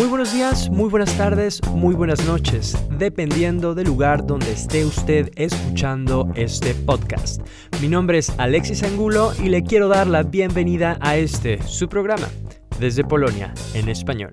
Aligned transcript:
Muy 0.00 0.08
buenos 0.08 0.32
días, 0.32 0.70
muy 0.70 0.88
buenas 0.88 1.14
tardes, 1.18 1.60
muy 1.74 1.94
buenas 1.94 2.24
noches, 2.24 2.74
dependiendo 2.96 3.74
del 3.74 3.86
lugar 3.86 4.26
donde 4.26 4.50
esté 4.50 4.86
usted 4.86 5.30
escuchando 5.36 6.32
este 6.36 6.74
podcast. 6.74 7.42
Mi 7.82 7.88
nombre 7.88 8.16
es 8.16 8.32
Alexis 8.38 8.82
Angulo 8.82 9.32
y 9.38 9.50
le 9.50 9.62
quiero 9.62 9.88
dar 9.88 10.06
la 10.06 10.22
bienvenida 10.22 10.96
a 11.02 11.18
este, 11.18 11.62
su 11.64 11.86
programa, 11.86 12.26
desde 12.78 13.04
Polonia, 13.04 13.52
en 13.74 13.90
español. 13.90 14.32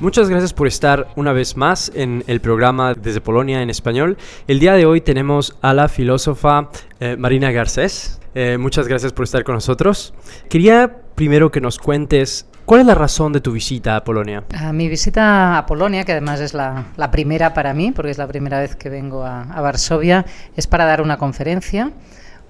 Muchas 0.00 0.30
gracias 0.30 0.54
por 0.54 0.68
estar 0.68 1.08
una 1.16 1.34
vez 1.34 1.54
más 1.54 1.92
en 1.94 2.24
el 2.28 2.40
programa 2.40 2.94
Desde 2.94 3.20
Polonia 3.20 3.60
en 3.60 3.68
español. 3.68 4.16
El 4.46 4.58
día 4.58 4.72
de 4.72 4.86
hoy 4.86 5.02
tenemos 5.02 5.54
a 5.60 5.74
la 5.74 5.90
filósofa 5.90 6.70
eh, 6.98 7.16
Marina 7.18 7.50
Garcés. 7.50 8.20
Eh, 8.38 8.58
muchas 8.58 8.86
gracias 8.86 9.14
por 9.14 9.24
estar 9.24 9.44
con 9.44 9.54
nosotros. 9.54 10.12
Quería 10.50 10.94
primero 11.14 11.50
que 11.50 11.62
nos 11.62 11.78
cuentes 11.78 12.46
cuál 12.66 12.82
es 12.82 12.86
la 12.86 12.94
razón 12.94 13.32
de 13.32 13.40
tu 13.40 13.50
visita 13.50 13.96
a 13.96 14.04
Polonia. 14.04 14.44
mi 14.74 14.88
visita 14.90 15.56
a 15.56 15.64
Polonia, 15.64 16.04
que 16.04 16.12
además 16.12 16.40
es 16.40 16.52
la, 16.52 16.84
primera 17.10 17.54
para 17.54 17.72
mí, 17.72 17.92
porque 17.92 18.10
es 18.10 18.18
la 18.18 18.26
primera 18.26 18.60
vez 18.60 18.76
que 18.76 18.90
vengo 18.90 19.24
a, 19.24 19.58
Varsovia, 19.62 20.26
es 20.54 20.66
para 20.66 20.84
dar 20.84 21.00
una 21.00 21.16
conferencia. 21.16 21.92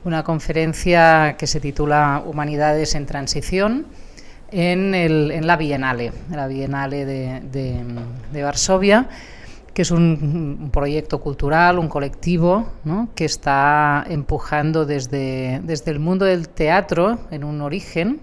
Una 0.03 0.25
conferencia 0.25 1.37
que 1.39 1.47
se 1.47 1.61
titula 1.61 2.21
Humanidades 2.27 2.97
en 2.97 3.07
Transición 3.07 3.87
en, 4.51 4.93
el, 4.93 5.31
en 5.31 5.47
la 5.47 5.57
Bienale, 5.57 6.13
la 6.33 6.49
Bienale 6.49 7.07
de, 7.07 8.43
Varsovia, 8.43 9.09
que 9.77 9.83
es 9.83 9.91
un, 9.91 10.71
proyecto 10.73 11.21
cultural, 11.21 11.79
un 11.79 11.89
colectivo, 11.89 12.67
que 13.15 13.27
está 13.27 14.07
empujando 14.09 14.87
desde, 14.87 15.61
desde 15.65 15.91
el 15.91 15.99
mundo 15.99 16.25
del 16.25 16.49
teatro 16.49 17.19
en 17.31 17.45
un 17.45 17.61
origen, 17.61 18.23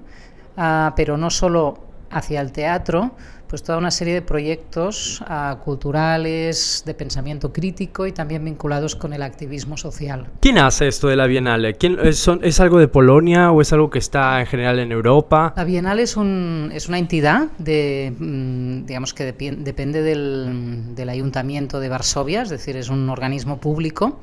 ah, 0.57 0.93
pero 0.95 1.15
no 1.15 1.29
solo 1.29 1.77
hacia 2.13 2.41
el 2.41 2.51
teatro, 2.51 3.11
pues 3.53 3.61
toda 3.61 3.77
una 3.77 3.91
serie 3.91 4.15
de 4.15 4.23
proyectos 4.23 5.23
ah, 5.27 5.59
culturales, 5.63 6.81
de 6.87 6.95
pensamiento 6.95 7.53
crítico 7.53 8.07
y 8.07 8.11
también 8.11 8.43
vinculados 8.43 8.95
con 8.95 9.13
el 9.13 9.21
activismo 9.21 9.77
social. 9.77 10.25
¿Quién 10.39 10.57
hace 10.57 10.87
esto 10.87 11.07
de 11.07 11.15
la 11.15 11.27
Bienale? 11.27 11.75
¿Quién, 11.75 11.99
es, 12.01 12.27
es, 12.41 12.59
algo 12.59 12.79
de 12.79 12.87
Polonia 12.87 13.51
o 13.51 13.61
es 13.61 13.71
algo 13.71 13.91
que 13.91 13.99
está 13.99 14.39
en 14.39 14.47
general 14.47 14.79
en 14.79 14.91
Europa? 14.91 15.53
La 15.55 15.65
Bienale 15.65 16.01
es, 16.01 16.17
un, 16.17 16.71
es 16.73 16.87
una 16.87 16.97
entidad 16.97 17.49
de, 17.59 18.11
mm, 18.17 18.85
digamos 18.85 19.13
que 19.13 19.25
depende 19.25 20.01
del, 20.01 20.95
del 20.95 21.09
Ayuntamiento 21.09 21.79
de 21.79 21.89
Varsovia, 21.89 22.41
es 22.41 22.49
decir, 22.49 22.75
es 22.75 22.89
un 22.89 23.07
organismo 23.09 23.59
público 23.59 24.19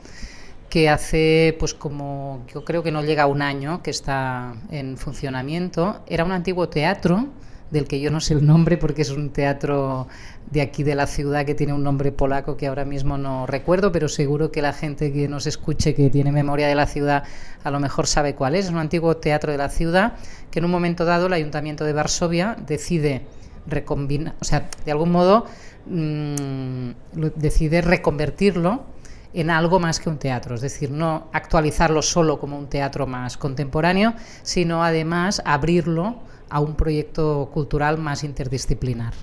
que 0.68 0.88
hace 0.88 1.56
pues 1.58 1.74
como 1.74 2.44
yo 2.52 2.64
creo 2.64 2.82
que 2.82 2.90
no 2.90 3.02
llega 3.02 3.24
a 3.24 3.26
un 3.26 3.42
año 3.42 3.82
que 3.82 3.90
está 3.90 4.54
en 4.70 4.96
funcionamiento. 4.96 6.00
Era 6.08 6.24
un 6.24 6.32
antiguo 6.32 6.68
teatro 6.68 7.28
del 7.70 7.86
que 7.86 8.00
yo 8.00 8.10
no 8.10 8.20
sé 8.20 8.34
el 8.34 8.46
nombre 8.46 8.76
porque 8.76 9.02
es 9.02 9.10
un 9.10 9.30
teatro 9.30 10.08
de 10.50 10.60
aquí 10.60 10.82
de 10.82 10.94
la 10.94 11.06
ciudad 11.06 11.44
que 11.46 11.54
tiene 11.54 11.72
un 11.72 11.84
nombre 11.84 12.10
polaco 12.10 12.56
que 12.56 12.66
ahora 12.66 12.84
mismo 12.84 13.16
no 13.16 13.46
recuerdo, 13.46 13.92
pero 13.92 14.08
seguro 14.08 14.50
que 14.50 14.62
la 14.62 14.72
gente 14.72 15.12
que 15.12 15.28
nos 15.28 15.46
escuche 15.46 15.94
que 15.94 16.10
tiene 16.10 16.32
memoria 16.32 16.66
de 16.66 16.74
la 16.74 16.86
ciudad 16.86 17.24
a 17.62 17.70
lo 17.70 17.78
mejor 17.78 18.06
sabe 18.06 18.34
cuál 18.34 18.56
es. 18.56 18.66
Es 18.66 18.70
un 18.70 18.78
antiguo 18.78 19.16
teatro 19.16 19.52
de 19.52 19.58
la 19.58 19.68
ciudad 19.68 20.14
que 20.50 20.58
en 20.58 20.64
un 20.64 20.70
momento 20.70 21.04
dado 21.04 21.26
el 21.26 21.32
Ayuntamiento 21.32 21.84
de 21.84 21.92
Varsovia 21.92 22.56
decide 22.66 23.22
recombinar, 23.66 24.34
o 24.40 24.44
sea, 24.44 24.68
de 24.84 24.90
algún 24.90 25.12
modo 25.12 25.46
mmm, 25.86 26.90
decide 27.36 27.82
reconvertirlo 27.82 28.84
en 29.32 29.50
algo 29.50 29.78
más 29.78 30.00
que 30.00 30.08
un 30.08 30.18
teatro, 30.18 30.56
es 30.56 30.60
decir, 30.60 30.90
no 30.90 31.28
actualizarlo 31.32 32.02
solo 32.02 32.40
como 32.40 32.58
un 32.58 32.68
teatro 32.68 33.06
más 33.06 33.36
contemporáneo, 33.36 34.14
sino 34.42 34.82
además 34.82 35.40
abrirlo 35.44 36.16
a 36.50 36.60
un 36.60 36.74
proyecto 36.74 37.50
cultural 37.52 37.98
más 37.98 38.24
interdisciplinar. 38.24 39.14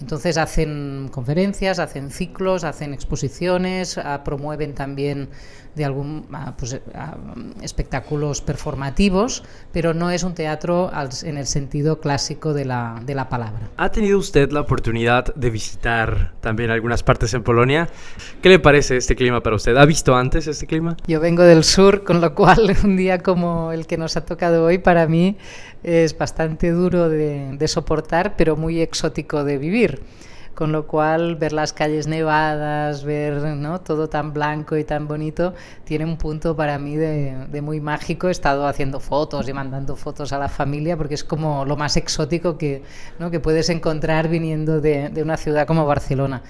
Entonces 0.00 0.36
hacen 0.36 1.08
conferencias, 1.10 1.78
hacen 1.78 2.10
ciclos, 2.10 2.64
hacen 2.64 2.92
exposiciones, 2.92 3.96
ah, 3.98 4.22
promueven 4.24 4.74
también 4.74 5.30
de 5.74 5.84
algún 5.84 6.26
ah, 6.32 6.54
pues, 6.56 6.80
ah, 6.94 7.16
espectáculos 7.62 8.40
performativos, 8.40 9.44
pero 9.72 9.94
no 9.94 10.10
es 10.10 10.22
un 10.22 10.34
teatro 10.34 10.90
en 11.22 11.38
el 11.38 11.46
sentido 11.46 12.00
clásico 12.00 12.52
de 12.52 12.64
la, 12.64 13.00
de 13.04 13.14
la 13.14 13.28
palabra. 13.28 13.68
¿Ha 13.76 13.90
tenido 13.90 14.18
usted 14.18 14.50
la 14.52 14.60
oportunidad 14.60 15.34
de 15.34 15.50
visitar 15.50 16.32
también 16.40 16.70
algunas 16.70 17.02
partes 17.02 17.32
en 17.34 17.42
Polonia? 17.42 17.88
¿Qué 18.42 18.48
le 18.48 18.58
parece 18.58 18.96
este 18.98 19.16
clima 19.16 19.42
para 19.42 19.56
usted? 19.56 19.76
¿Ha 19.76 19.84
visto 19.86 20.14
antes 20.14 20.46
este 20.46 20.66
clima? 20.66 20.96
Yo 21.06 21.20
vengo 21.20 21.42
del 21.42 21.64
sur, 21.64 22.04
con 22.04 22.20
lo 22.20 22.34
cual 22.34 22.76
un 22.84 22.96
día 22.96 23.18
como 23.18 23.72
el 23.72 23.86
que 23.86 23.96
nos 23.96 24.16
ha 24.16 24.24
tocado 24.24 24.64
hoy 24.64 24.78
para 24.78 25.06
mí 25.06 25.36
es 25.86 26.18
bastante 26.18 26.72
duro 26.72 27.08
de, 27.08 27.68
soportar, 27.68 28.34
pero 28.36 28.56
muy 28.56 28.80
exótico 28.80 29.44
de 29.44 29.56
vivir 29.56 30.02
con 30.54 30.72
lo 30.72 30.86
cual 30.86 31.36
ver 31.36 31.52
las 31.52 31.74
calles 31.74 32.06
nevadas, 32.06 33.04
ver 33.04 33.42
todo 33.84 34.08
tan 34.08 34.32
blanco 34.32 34.78
y 34.78 34.84
tan 34.84 35.06
bonito, 35.06 35.52
tiene 35.84 36.06
un 36.06 36.16
punto 36.16 36.56
para 36.56 36.78
mí 36.78 36.96
de, 36.96 37.60
muy 37.60 37.78
mágico. 37.82 38.28
He 38.28 38.30
estado 38.30 38.66
haciendo 38.66 38.98
fotos 38.98 39.46
y 39.50 39.52
mandando 39.52 39.96
fotos 39.96 40.32
a 40.32 40.38
la 40.38 40.48
familia 40.48 40.96
porque 40.96 41.12
es 41.12 41.24
como 41.24 41.66
lo 41.66 41.76
más 41.76 41.98
exótico 41.98 42.56
que, 42.56 42.82
¿no? 43.18 43.30
que 43.30 43.38
puedes 43.38 43.68
encontrar 43.68 44.28
viniendo 44.28 44.80
de 44.80 45.22
una 45.22 45.36
ciudad 45.36 45.66
como 45.66 45.84
Barcelona. 45.84 46.42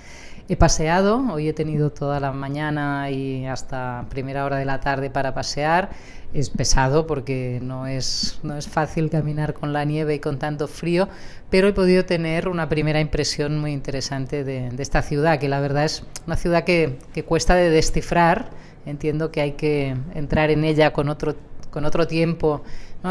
He 0.48 0.56
paseado, 0.56 1.24
hoy 1.32 1.48
he 1.48 1.52
tenido 1.52 1.90
toda 1.90 2.20
la 2.20 2.30
mañana 2.30 3.10
y 3.10 3.46
hasta 3.46 4.06
primera 4.10 4.44
hora 4.44 4.58
de 4.58 4.64
la 4.64 4.78
tarde 4.78 5.10
para 5.10 5.34
pasear. 5.34 5.90
Es 6.32 6.50
pesado 6.50 7.04
porque 7.08 7.58
no 7.60 7.88
es, 7.88 8.38
no 8.44 8.56
es 8.56 8.68
fácil 8.68 9.10
caminar 9.10 9.54
con 9.54 9.72
la 9.72 9.84
nieve 9.84 10.14
y 10.14 10.18
con 10.20 10.38
tanto 10.38 10.68
frío, 10.68 11.08
pero 11.50 11.66
he 11.66 11.72
podido 11.72 12.04
tener 12.04 12.46
una 12.46 12.68
primera 12.68 13.00
impresión 13.00 13.58
muy 13.58 13.72
interesante 13.72 14.44
de, 14.44 14.70
esta 14.78 15.02
ciudad, 15.02 15.40
que 15.40 15.48
la 15.48 15.58
verdad 15.58 15.84
es 15.84 16.04
una 16.28 16.36
ciudad 16.36 16.62
que, 16.62 16.96
que 17.12 17.24
cuesta 17.24 17.56
de 17.56 17.70
descifrar. 17.70 18.50
Entiendo 18.84 19.32
que 19.32 19.40
hay 19.40 19.52
que 19.52 19.96
entrar 20.14 20.50
en 20.50 20.62
ella 20.62 20.92
con 20.92 21.08
otro, 21.08 21.34
con 21.72 21.84
otro 21.84 22.06
tiempo 22.06 22.62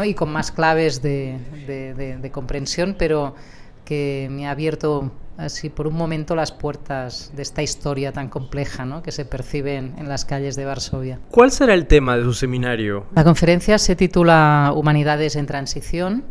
y 0.04 0.14
con 0.14 0.32
más 0.32 0.52
claves 0.52 1.02
de 1.02 2.30
comprensión, 2.32 2.96
pero 2.98 3.34
que 3.86 4.28
me 4.30 4.46
ha 4.46 4.50
abierto 4.50 5.10
así 5.38 5.70
por 5.70 5.86
un 5.86 5.94
momento 5.94 6.34
las 6.34 6.52
puertas 6.52 7.30
de 7.34 7.42
esta 7.42 7.62
historia 7.62 8.12
tan 8.12 8.28
compleja 8.28 8.84
¿no? 8.84 9.02
que 9.02 9.12
se 9.12 9.24
percibe 9.24 9.76
en, 9.76 10.08
las 10.08 10.24
calles 10.24 10.56
de 10.56 10.64
Varsovia. 10.64 11.20
¿Cuál 11.30 11.50
será 11.50 11.72
el 11.72 11.86
tema 11.86 12.16
de 12.16 12.24
su 12.24 12.34
seminario? 12.34 13.06
La 13.14 13.24
conferencia 13.24 13.78
se 13.78 13.96
titula 13.96 14.72
Humanidades 14.74 15.36
en 15.36 15.46
Transición. 15.46 16.24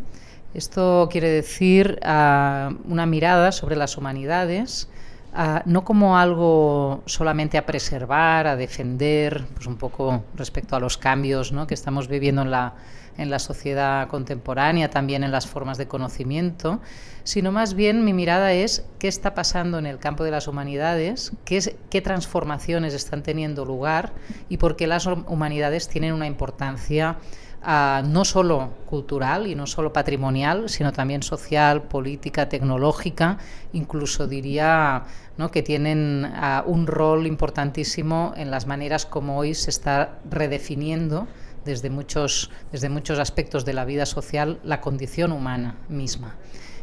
Esto 0.54 1.08
quiere 1.10 1.28
decir 1.28 1.98
ah, 2.02 2.70
una 2.84 3.06
mirada 3.06 3.52
sobre 3.52 3.76
las 3.76 3.96
humanidades, 3.96 4.88
ah, 5.34 5.62
no 5.66 5.84
como 5.84 6.18
algo 6.18 7.02
solamente 7.06 7.58
a 7.58 7.66
preservar, 7.66 8.46
a 8.46 8.56
defender, 8.56 9.44
pues 9.54 9.66
un 9.66 9.76
poco 9.76 10.24
respecto 10.34 10.76
a 10.76 10.80
los 10.80 10.96
cambios 10.96 11.52
¿no? 11.52 11.66
que 11.66 11.74
estamos 11.74 12.08
viviendo 12.08 12.42
en 12.42 12.50
la 12.50 12.74
en 13.18 13.30
la 13.30 13.38
sociedad 13.38 14.08
contemporánea, 14.08 14.90
también 14.90 15.24
en 15.24 15.32
las 15.32 15.46
formas 15.46 15.78
de 15.78 15.88
conocimiento, 15.88 16.80
sino 17.24 17.52
más 17.52 17.74
bien 17.74 18.04
mi 18.04 18.12
mirada 18.12 18.52
es 18.52 18.84
qué 18.98 19.08
está 19.08 19.34
pasando 19.34 19.78
en 19.78 19.86
el 19.86 19.98
campo 19.98 20.24
de 20.24 20.30
las 20.30 20.46
humanidades, 20.48 21.32
qué, 21.44 22.00
transformaciones 22.00 22.94
están 22.94 23.22
teniendo 23.22 23.64
lugar 23.64 24.12
y 24.48 24.58
por 24.58 24.76
qué 24.76 24.86
las 24.86 25.06
humanidades 25.06 25.88
tienen 25.88 26.12
una 26.12 26.26
importancia 26.26 27.18
ah, 27.62 28.02
no 28.06 28.24
solo 28.24 28.74
cultural 28.86 29.46
y 29.46 29.54
no 29.54 29.66
solo 29.66 29.92
patrimonial, 29.92 30.68
sino 30.68 30.92
también 30.92 31.22
social, 31.22 31.82
política, 31.82 32.48
tecnológica, 32.48 33.38
incluso 33.72 34.26
diría 34.26 35.04
que 35.50 35.62
tienen 35.62 36.30
ah, 36.34 36.62
un 36.66 36.86
rol 36.86 37.26
importantísimo 37.26 38.34
en 38.36 38.50
las 38.50 38.66
maneras 38.66 39.04
como 39.04 39.36
hoy 39.38 39.54
se 39.54 39.70
está 39.70 40.18
redefiniendo 40.30 41.26
desde 41.66 41.90
muchos, 41.90 42.50
desde 42.72 42.88
muchos 42.88 43.18
aspectos 43.18 43.64
de 43.66 43.74
la 43.74 43.84
vida 43.84 44.06
social 44.06 44.58
la 44.64 44.80
condición 44.80 45.32
humana 45.32 45.76
misma 45.88 46.36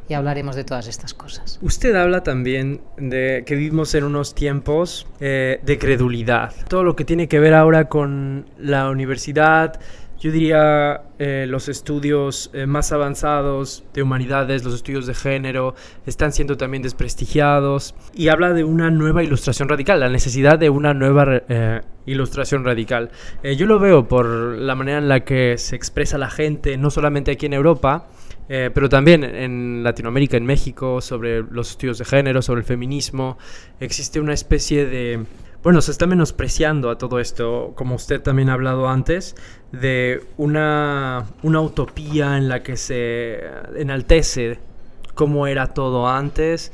y 0.08 0.14
hablaremos 0.14 0.56
de 0.56 0.64
todas 0.64 0.88
estas 0.88 1.14
cosas. 1.14 1.60
Usted 1.62 1.96
habla 1.96 2.24
también 2.24 2.82
de 2.98 3.44
que 3.46 3.56
vivimos 3.56 3.96
en 3.96 4.04
unos 4.04 4.36
tiempos 4.36 5.08
eh, 5.20 5.60
de 5.64 5.78
credulidad. 5.78 6.54
Todo 6.68 6.84
lo 6.84 6.96
que 6.96 7.06
tiene 7.06 7.28
que 7.28 7.40
ver 7.40 7.54
ahora 7.54 7.88
con 7.88 8.46
la 8.58 8.90
universidad, 8.90 9.80
yo 10.24 10.32
diría 10.32 11.02
eh, 11.20 11.46
los 11.50 11.68
estudios 11.68 12.50
eh, 12.54 12.66
más 12.66 12.94
avanzados 12.94 13.84
de 13.94 14.04
humanidades, 14.04 14.64
los 14.64 14.74
estudios 14.74 15.06
de 15.06 15.14
género, 15.14 15.76
están 16.06 16.32
siendo 16.32 16.56
también 16.56 16.82
desprestigiados. 16.82 17.94
Y 18.16 18.30
habla 18.30 18.54
de 18.54 18.64
una 18.64 18.90
nueva 18.90 19.22
ilustración 19.22 19.68
radical, 19.68 20.00
la 20.00 20.08
necesidad 20.08 20.58
de 20.58 20.70
una 20.70 20.94
nueva 20.94 21.26
eh, 21.50 21.82
ilustración 22.06 22.64
radical. 22.64 23.12
yo 23.44 23.66
lo 23.66 23.80
veo 23.80 24.08
por 24.08 24.26
la 24.26 24.76
manera 24.76 25.00
en 25.00 25.10
la 25.10 25.26
que 25.26 25.58
se 25.58 25.76
expresa 25.76 26.18
la 26.18 26.30
gente, 26.30 26.78
no 26.78 26.90
solamente 26.90 27.32
aquí 27.32 27.48
en 27.48 27.54
Europa, 27.54 28.08
pero 28.48 28.88
también 28.88 29.24
en 29.24 29.84
Latinoamérica, 29.84 30.38
en 30.38 30.46
México, 30.46 31.02
sobre 31.02 31.42
los 31.42 31.72
estudios 31.72 31.98
de 31.98 32.06
género, 32.06 32.42
sobre 32.42 32.60
el 32.60 32.66
feminismo. 32.66 33.38
Existe 33.80 34.20
una 34.20 34.34
especie 34.34 34.86
de 34.86 35.26
bueno, 35.64 35.82
se 35.82 35.92
está 35.92 36.08
menospreciando 36.08 36.90
a 36.90 36.98
todo 36.98 37.20
esto, 37.20 37.72
como 37.76 37.96
usted 37.96 38.22
también 38.22 38.50
ha 38.50 38.54
hablado 38.54 38.90
antes, 38.90 39.36
de 39.72 40.22
una, 40.38 41.26
una 41.42 41.62
utopía 41.62 42.38
en 42.38 42.50
la 42.50 42.64
que 42.64 42.76
se 42.76 43.40
enaltece 43.76 44.60
cómo 45.14 45.48
era 45.48 45.68
todo 45.68 46.08
antes, 46.10 46.74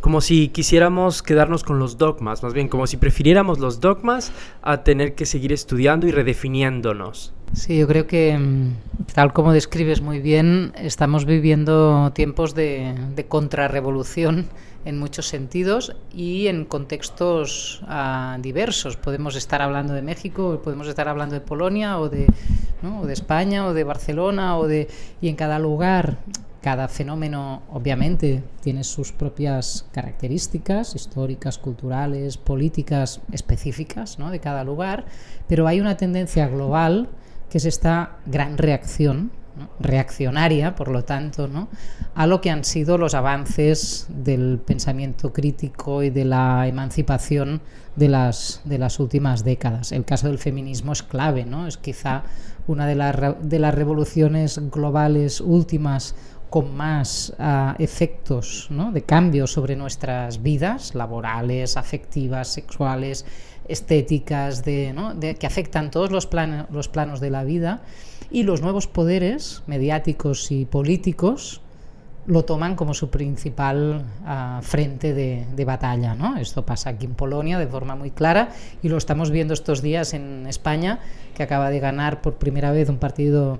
como 0.00 0.22
si 0.22 0.48
quisiéramos 0.48 1.22
quedarnos 1.22 1.62
con 1.62 1.78
los 1.78 1.98
dogmas, 1.98 2.42
más 2.42 2.54
bien 2.54 2.68
como 2.68 2.86
si 2.86 2.96
prefiriéramos 2.96 3.58
los 3.58 3.80
dogmas 3.80 4.32
a 4.62 4.82
tener 4.82 5.14
que 5.14 5.26
seguir 5.26 5.52
estudiando 5.52 6.06
y 6.06 6.10
redefiniéndonos. 6.10 7.34
Sí, 7.52 7.78
yo 7.78 7.88
creo 7.88 8.06
que, 8.06 8.38
mm, 8.38 9.12
tal 9.12 9.32
como 9.32 9.52
describes 9.52 10.00
muy 10.00 10.20
bien, 10.20 10.72
estamos 10.76 11.24
viviendo 11.24 12.12
tiempos 12.14 12.54
de, 12.54 12.94
contrarrevolución 13.28 14.46
en 14.84 14.98
muchos 14.98 15.26
sentidos 15.26 15.96
y 16.12 16.46
en 16.46 16.64
contextos 16.64 17.82
uh, 17.88 18.40
diversos. 18.40 18.96
Podemos 18.96 19.34
estar 19.34 19.62
hablando 19.62 19.94
de 19.94 20.02
México, 20.02 20.60
podemos 20.62 20.86
estar 20.86 21.08
hablando 21.08 21.34
de 21.34 21.40
Polonia 21.40 21.98
o 21.98 22.08
de, 22.08 22.26
¿no? 22.82 23.00
o 23.00 23.06
de 23.06 23.12
España 23.12 23.66
o 23.66 23.74
de 23.74 23.84
Barcelona 23.84 24.56
o 24.56 24.68
de 24.68 24.88
y 25.20 25.28
en 25.28 25.36
cada 25.36 25.58
lugar 25.58 26.18
cada 26.60 26.88
fenómeno 26.88 27.62
obviamente 27.70 28.42
tiene 28.62 28.84
sus 28.84 29.12
propias 29.12 29.86
características 29.92 30.94
históricas, 30.94 31.58
culturales, 31.58 32.36
políticas 32.36 33.20
específicas 33.32 34.18
¿no? 34.18 34.30
de 34.30 34.40
cada 34.40 34.62
lugar, 34.62 35.06
pero 35.48 35.66
hay 35.66 35.80
una 35.80 35.96
tendencia 35.96 36.48
global 36.48 37.08
que 37.50 37.58
es 37.58 37.64
esta 37.64 38.18
gran 38.26 38.56
reacción 38.56 39.32
reaccionaria, 39.78 40.74
por 40.74 40.88
lo 40.88 41.04
tanto, 41.04 41.48
¿no? 41.48 41.68
a 42.14 42.26
lo 42.26 42.40
que 42.40 42.50
han 42.50 42.64
sido 42.64 42.98
los 42.98 43.14
avances 43.14 44.06
del 44.08 44.58
pensamiento 44.64 45.32
crítico 45.32 46.02
y 46.02 46.10
de 46.10 46.24
la 46.24 46.66
emancipación 46.66 47.60
de 47.96 48.08
las, 48.08 48.62
de 48.64 48.78
las 48.78 49.00
últimas 49.00 49.44
décadas. 49.44 49.92
El 49.92 50.04
caso 50.04 50.28
del 50.28 50.38
feminismo 50.38 50.92
es 50.92 51.02
clave, 51.02 51.44
¿no? 51.44 51.66
es 51.66 51.76
quizá 51.76 52.22
una 52.66 52.86
de, 52.86 53.34
de 53.42 53.58
las 53.58 53.74
revoluciones 53.74 54.60
globales 54.70 55.40
últimas 55.40 56.14
con 56.50 56.76
más 56.76 57.32
uh, 57.38 57.80
efectos 57.80 58.68
de 58.70 59.02
cambio 59.02 59.46
sobre 59.46 59.76
nuestras 59.76 60.42
vidas 60.42 60.96
laborales, 60.96 61.76
afectivas, 61.76 62.48
sexuales, 62.48 63.24
estéticas, 63.68 64.64
de, 64.64 65.36
que 65.38 65.46
afectan 65.46 65.92
todos 65.92 66.10
los, 66.10 66.26
plan 66.26 66.66
los 66.70 66.88
planos 66.88 67.20
de 67.20 67.30
la 67.30 67.44
vida. 67.44 67.82
Y 68.32 68.42
los 68.42 68.62
nuevos 68.62 68.86
poderes 68.86 69.62
mediáticos 69.66 70.50
y 70.50 70.64
políticos 70.64 71.60
lo 72.26 72.44
toman 72.44 72.76
como 72.76 72.94
su 72.94 73.10
principal 73.10 74.04
uh, 74.22 74.62
frente 74.62 75.14
de, 75.14 75.64
batalla. 75.64 76.16
Esto 76.38 76.66
pasa 76.66 76.90
aquí 76.90 77.06
en 77.06 77.14
Polonia 77.14 77.58
de 77.58 77.66
forma 77.66 77.94
muy 77.94 78.10
clara 78.10 78.50
y 78.82 78.88
lo 78.88 78.98
estamos 78.98 79.30
viendo 79.30 79.54
estos 79.54 79.82
días 79.82 80.14
en 80.14 80.46
España, 80.46 80.98
que 81.34 81.42
acaba 81.42 81.70
de 81.70 81.80
ganar 81.80 82.20
por 82.20 82.34
primera 82.34 82.72
vez 82.72 82.88
un 82.88 82.98
partido 82.98 83.58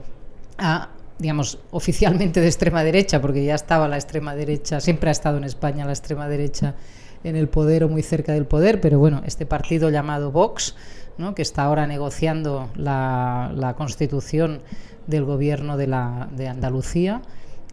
uh, 0.61 1.00
digamos, 1.21 1.59
oficialmente 1.71 2.41
de 2.41 2.47
extrema 2.47 2.83
derecha, 2.83 3.21
porque 3.21 3.45
ya 3.45 3.55
estaba 3.55 3.87
la 3.89 3.97
extrema 3.97 4.35
derecha, 4.35 4.81
siempre 4.81 5.11
ha 5.11 5.13
estado 5.13 5.37
en 5.37 5.45
España 5.45 5.85
la 5.85 5.93
extrema 5.93 6.29
derecha 6.29 6.75
en 7.23 7.37
el 7.37 7.49
poder 7.49 7.85
o 7.85 7.89
muy 7.89 8.03
cerca 8.03 8.33
del 8.33 8.47
poder, 8.47 8.81
pero 8.81 8.99
bueno, 8.99 9.23
este 9.27 9.45
partido 9.45 9.91
llamado 9.91 10.33
Vox, 10.33 10.75
¿no? 11.19 11.35
que 11.35 11.43
está 11.43 11.65
ahora 11.65 11.87
negociando 11.87 12.71
la, 12.75 13.75
constitución 13.77 14.63
del 15.07 15.25
gobierno 15.25 15.77
de, 15.77 15.87
la, 15.87 16.31
de 16.35 16.49
Andalucía, 16.49 17.21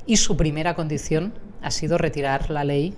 y 0.05 0.17
su 0.17 0.35
primera 0.35 0.75
condición 0.75 1.33
ha 1.61 1.71
sido 1.71 1.97
retirar 1.97 2.49
la 2.49 2.65
ley 2.65 2.95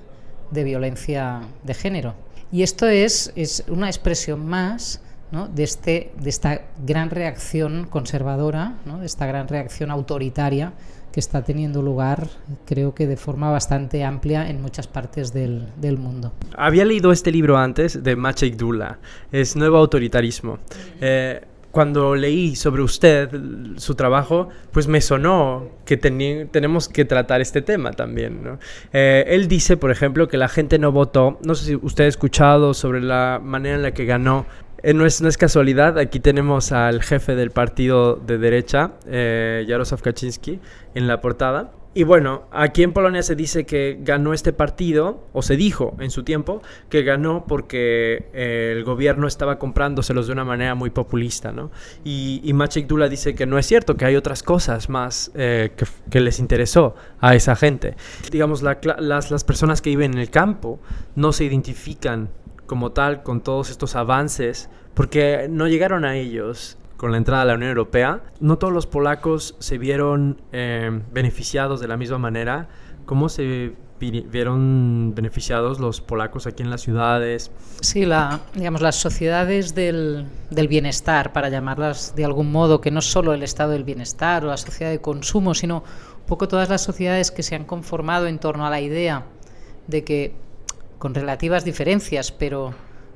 de 0.50 0.64
violencia 0.64 1.42
de 1.64 1.74
género. 1.76 2.16
Y 2.52 2.64
esto 2.64 2.88
es, 2.88 3.32
es 3.36 3.64
una 3.68 3.88
expresión 3.88 4.44
más 4.48 5.02
¿no? 5.32 5.48
de, 5.48 5.64
este, 5.64 6.12
de 6.20 6.30
esta 6.30 6.62
gran 6.86 7.10
reacción 7.10 7.86
conservadora, 7.90 8.76
¿no? 8.86 9.00
de 9.00 9.06
esta 9.06 9.26
gran 9.26 9.48
reacción 9.48 9.92
autoritaria 9.92 10.74
que 11.12 11.20
está 11.20 11.44
teniendo 11.44 11.82
lugar, 11.82 12.28
creo 12.66 12.94
que 12.94 13.08
de 13.08 13.18
forma 13.18 13.50
bastante 13.50 14.04
amplia 14.04 14.50
en 14.50 14.62
muchas 14.62 14.88
partes 14.88 15.34
del, 15.34 15.68
del 15.78 15.98
mundo. 15.98 16.34
Había 16.56 16.86
leído 16.86 17.12
este 17.12 17.32
libro 17.32 17.58
antes 17.58 18.04
de 18.04 18.16
Maciej 18.16 18.56
Dula, 18.56 19.00
es 19.32 19.56
Nuevo 19.56 19.78
Autoritarismo. 19.78 20.60
Eh, 21.02 21.42
cuando 21.72 22.16
leí 22.16 22.56
sobre 22.56 22.82
usted, 22.82 23.30
su 23.78 23.94
trabajo, 23.94 24.50
pues 24.72 24.88
me 24.88 25.02
sonó 25.02 25.68
que 25.86 25.98
tenemos 25.98 26.90
que 26.90 27.06
tratar 27.06 27.42
este 27.42 27.62
tema 27.62 27.92
también. 27.92 28.44
¿no? 28.44 28.60
Eh, 28.92 29.26
él 29.28 29.48
dice, 29.48 29.78
por 29.78 29.92
ejemplo, 29.92 30.28
que 30.28 30.38
la 30.38 30.50
gente 30.50 30.80
no 30.80 30.92
votó, 30.92 31.38
no 31.44 31.54
sé 31.54 31.66
si 31.66 31.76
usted 31.76 32.06
ha 32.06 32.08
escuchado 32.08 32.74
sobre 32.74 33.02
la 33.02 33.40
manera 33.44 33.76
en 33.76 33.84
la 33.84 33.92
que 33.92 34.06
ganó 34.06 34.48
eh, 34.84 34.94
no, 34.94 35.06
es, 35.06 35.22
no, 35.22 35.30
es, 35.30 35.38
casualidad, 35.38 35.98
aquí 35.98 36.20
tenemos 36.20 36.72
al 36.72 37.02
jefe 37.02 37.36
del 37.36 37.52
partido 37.52 38.16
de 38.16 38.38
derecha, 38.38 38.94
eh, 39.08 39.66
Jarosław 39.68 40.02
Kaczynski, 40.02 40.60
en 40.96 41.08
la 41.08 41.22
portada. 41.22 41.72
Y 41.96 42.04
bueno, 42.04 42.44
aquí 42.52 42.84
en 42.84 42.94
Polonia 42.94 43.24
se 43.24 43.36
dice 43.36 43.66
que 43.66 43.98
ganó 44.02 44.34
este 44.34 44.54
partido, 44.54 45.28
o 45.34 45.42
se 45.42 45.56
dijo 45.56 45.98
en 46.00 46.12
su 46.12 46.24
tiempo, 46.24 46.62
que 46.88 47.02
ganó 47.02 47.46
porque 47.48 48.30
eh, 48.32 48.76
el 48.78 48.84
gobierno 48.84 49.28
estaba 49.28 49.58
comprándoselos 49.58 50.28
de 50.28 50.34
una 50.34 50.46
manera 50.46 50.76
muy 50.76 50.92
populista, 50.92 51.52
¿no? 51.52 51.72
Y, 52.04 52.42
y 52.44 52.54
Maciek 52.54 52.86
Dula 52.86 53.10
dice 53.10 53.34
que 53.34 53.48
no 53.48 53.58
es 53.58 53.66
cierto, 53.66 53.98
que 53.98 54.06
hay 54.06 54.16
otras 54.16 54.44
cosas 54.44 54.88
más 54.88 55.32
eh, 55.34 55.72
que, 55.76 55.86
que, 56.12 56.20
les 56.20 56.38
interesó 56.38 56.94
a 57.20 57.34
esa 57.34 57.56
gente. 57.56 57.96
Digamos, 58.32 58.62
la, 58.62 58.80
las, 59.00 59.32
las 59.32 59.44
personas 59.44 59.82
que 59.82 59.90
viven 59.90 60.14
en 60.14 60.20
el 60.20 60.30
campo 60.30 60.80
no 61.16 61.34
se 61.34 61.46
identifican 61.46 62.30
como 62.70 62.92
tal 62.92 63.24
con 63.24 63.42
todos 63.42 63.72
estos 63.72 63.96
avances, 63.96 64.70
porque 64.94 65.48
no 65.50 65.68
llegaron 65.68 66.06
a 66.06 66.16
ellos 66.16 66.78
con 66.98 67.12
la 67.12 67.18
entrada 67.18 67.42
a 67.42 67.46
la 67.46 67.56
Unión 67.56 67.70
Europea. 67.70 68.22
No 68.40 68.60
todos 68.60 68.72
los 68.72 68.86
polacos 68.86 69.56
se 69.60 69.80
vieron 69.80 70.40
eh, 70.52 71.02
beneficiados 71.12 71.80
de 71.82 71.88
la 71.88 71.98
misma 71.98 72.20
manera 72.20 72.70
como 73.10 73.28
se 73.28 73.74
vieron 74.00 75.16
beneficiados 75.16 75.80
los 75.80 76.00
polacos 76.00 76.46
aquí 76.46 76.62
en 76.62 76.70
las 76.70 76.82
ciudades. 76.82 77.50
Sí, 77.82 78.06
la, 78.06 78.42
digamos, 78.54 78.82
las 78.82 78.98
sociedades 78.98 79.74
del, 79.74 80.28
del, 80.52 80.68
bienestar, 80.68 81.34
para 81.34 81.50
llamarlas 81.50 82.14
de 82.16 82.24
algún 82.24 82.52
modo, 82.52 82.82
que 82.82 82.92
no 82.92 83.02
solo 83.02 83.34
el 83.34 83.42
estado 83.42 83.72
del 83.72 83.84
bienestar 83.84 84.46
o 84.46 84.50
la 84.50 84.58
sociedad 84.58 84.92
de 84.92 85.02
consumo, 85.02 85.56
sino 85.56 85.78
un 85.78 86.26
poco 86.28 86.48
todas 86.48 86.70
las 86.70 86.84
sociedades 86.84 87.32
que 87.32 87.42
se 87.42 87.56
han 87.56 87.66
conformado 87.66 88.28
en 88.28 88.38
torno 88.38 88.68
a 88.68 88.70
la 88.70 88.80
idea 88.80 89.26
de 89.88 90.04
que 90.04 90.36
con 91.00 91.16
relativas 91.16 91.66
diferencias, 91.66 92.32
pero 92.32 92.68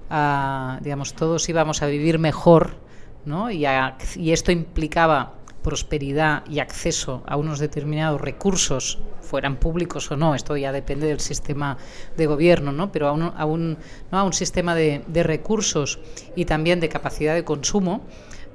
uh, 0.10 0.82
digamos 0.82 1.14
todos 1.14 1.48
íbamos 1.50 1.84
a 1.84 1.88
vivir 1.88 2.18
mejor, 2.18 2.78
¿no? 3.26 3.52
Y, 3.52 3.66
a, 3.66 3.98
y 4.16 4.32
esto 4.32 4.52
implicaba 4.52 5.34
prosperidad 5.64 6.46
y 6.50 6.60
acceso 6.60 7.24
a 7.26 7.38
unos 7.38 7.58
determinados 7.60 8.22
recursos, 8.22 9.00
fueran 9.22 9.56
públicos 9.56 10.12
o 10.12 10.18
no, 10.18 10.36
esto 10.36 10.56
ya 10.58 10.72
depende 10.72 11.08
del 11.08 11.20
sistema 11.20 11.78
de 12.18 12.28
gobierno, 12.28 12.72
¿no? 12.72 12.92
pero 12.92 13.08
a 13.08 13.14
un, 13.14 13.24
a 13.24 13.46
un, 13.46 13.78
¿no? 14.12 14.20
a 14.20 14.24
un 14.24 14.34
sistema 14.34 14.76
de, 14.76 15.04
de 15.08 15.24
recursos 15.24 16.00
y 16.36 16.46
también 16.46 16.82
de 16.82 16.90
capacidad 16.90 17.34
de 17.34 17.46
consumo, 17.46 18.02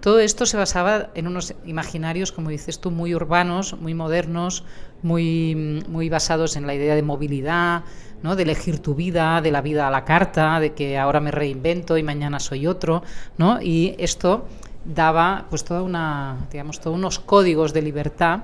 todo 0.01 0.21
esto 0.21 0.47
se 0.47 0.57
basaba 0.57 1.11
en 1.15 1.27
unos 1.27 1.55
imaginarios, 1.65 2.33
como 2.33 2.51
dices 2.51 2.81
tú, 2.81 2.91
muy 2.91 3.15
urbanos, 3.15 3.77
muy 3.81 3.95
modernos, 3.95 4.65
muy, 5.03 5.83
muy 5.89 6.09
basados 6.09 6.57
en 6.57 6.67
la 6.67 6.75
idea 6.75 6.95
de 6.95 7.03
movilidad, 7.03 7.85
¿no? 8.23 8.37
de 8.37 8.43
elegir 8.43 8.81
tu 8.81 8.95
vida, 8.95 9.41
de 9.41 9.51
la 9.51 9.61
vida 9.61 9.89
a 9.89 9.91
la 9.91 10.05
carta, 10.05 10.61
de 10.61 10.73
que 10.75 10.99
ahora 10.99 11.21
me 11.21 11.31
reinvento 11.31 11.97
y 11.99 12.03
mañana 12.03 12.41
soy 12.41 12.67
otro, 12.67 13.03
¿no? 13.37 13.61
Y 13.63 13.95
esto 13.99 14.47
daba 14.85 15.47
pues 15.51 15.65
toda 15.65 15.83
una, 15.83 16.49
digamos, 16.51 16.81
todos 16.81 16.97
unos 16.97 17.19
códigos 17.19 17.73
de 17.73 17.83
libertad 17.83 18.41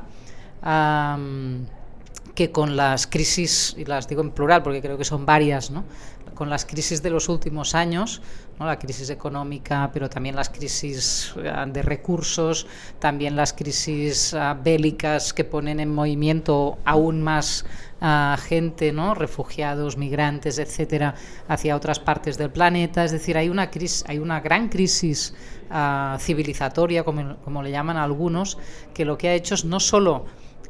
que 2.35 2.51
con 2.51 2.77
las 2.77 3.07
crisis, 3.07 3.75
y 3.79 3.85
las 3.85 4.09
digo 4.09 4.23
en 4.23 4.31
plural 4.31 4.63
porque 4.63 4.81
creo 4.81 4.99
que 4.99 5.05
son 5.05 5.25
varias, 5.25 5.71
¿no? 5.71 5.85
Con 6.35 6.51
las 6.51 6.65
crisis 6.65 7.03
de 7.03 7.11
los 7.11 7.29
últimos 7.29 7.75
años, 7.75 8.21
¿no? 8.59 8.67
la 8.67 8.79
crisis 8.79 9.11
económica, 9.11 9.91
pero 9.93 10.09
también 10.09 10.37
las 10.37 10.51
crisis 10.51 11.35
uh, 11.37 11.71
de 11.71 11.83
recursos, 11.83 12.67
también 12.99 13.37
las 13.37 13.53
crisis 13.53 14.33
uh, 14.35 14.57
bélicas 14.63 15.33
que 15.33 15.45
ponen 15.45 15.81
en 15.81 15.95
movimiento 15.95 16.79
aún 16.85 17.23
más 17.23 17.65
uh, 18.01 18.37
gente, 18.41 18.93
¿no? 18.93 19.15
refugiados, 19.15 19.97
migrantes, 19.97 20.59
etcétera, 20.59 21.15
hacia 21.49 21.77
otras 21.77 22.01
partes 22.01 22.37
del 22.39 22.51
planeta. 22.51 23.05
Es 23.05 23.13
decir, 23.13 23.37
hay 23.37 23.49
una, 23.49 23.71
crisis, 23.71 24.05
hay 24.09 24.19
una 24.19 24.41
gran 24.41 24.69
crisis 24.69 25.35
civilizatoria, 26.19 27.03
como, 27.03 27.37
como 27.39 27.63
le 27.63 27.73
llaman 27.73 27.97
algunos, 27.97 28.59
que 28.93 29.05
lo 29.05 29.19
que 29.19 29.29
ha 29.31 29.35
hecho 29.35 29.55
es 29.55 29.65
no 29.65 29.81
solo 29.81 30.27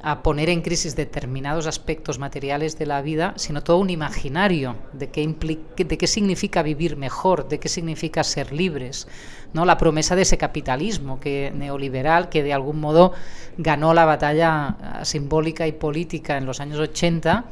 a 0.06 0.22
poner 0.22 0.50
en 0.50 0.60
crisis 0.60 0.96
determinados 0.96 1.66
aspectos 1.66 2.18
materiales 2.18 2.78
de 2.78 2.84
la 2.84 3.00
vida, 3.00 3.32
sino 3.36 3.62
todo 3.62 3.78
un 3.78 3.88
imaginario 3.88 4.76
de 4.92 5.08
qué, 5.08 5.26
de 5.26 5.98
qué 5.98 6.06
significa 6.06 6.62
vivir 6.62 6.98
mejor, 6.98 7.48
de 7.48 7.58
qué 7.58 7.70
significa 7.70 8.22
ser 8.22 8.52
libres. 8.52 9.08
¿no? 9.54 9.64
La 9.64 9.78
promesa 9.78 10.14
de 10.14 10.20
ese 10.20 10.36
capitalismo 10.36 11.18
que, 11.20 11.50
neoliberal 11.54 12.28
que 12.28 12.42
de 12.42 12.52
algún 12.52 12.80
modo 12.80 13.14
ganó 13.56 13.94
la 13.94 14.04
batalla 14.04 14.66
ah, 14.66 15.04
simbólica 15.06 15.66
y 15.66 15.72
política 15.72 16.36
en 16.36 16.44
los 16.44 16.60
años 16.60 16.80
80 16.80 17.46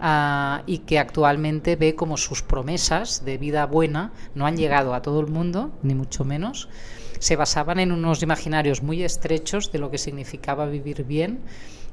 ah, 0.00 0.62
y 0.64 0.78
que 0.78 0.98
actualmente 0.98 1.76
ve 1.76 1.94
como 1.94 2.16
sus 2.16 2.40
promesas 2.40 3.22
de 3.26 3.36
vida 3.36 3.66
buena 3.66 4.12
no 4.34 4.46
han 4.46 4.56
llegado 4.56 4.94
a 4.94 5.02
todo 5.02 5.20
el 5.20 5.26
mundo, 5.26 5.72
ni 5.82 5.94
mucho 5.94 6.24
menos. 6.24 6.70
Se 7.18 7.36
basaban 7.36 7.80
en 7.80 7.92
unos 7.92 8.22
imaginarios 8.22 8.82
muy 8.82 9.02
estrechos 9.02 9.72
de 9.72 9.78
lo 9.78 9.90
que 9.90 9.98
significaba 9.98 10.64
vivir 10.64 11.04
bien 11.04 11.40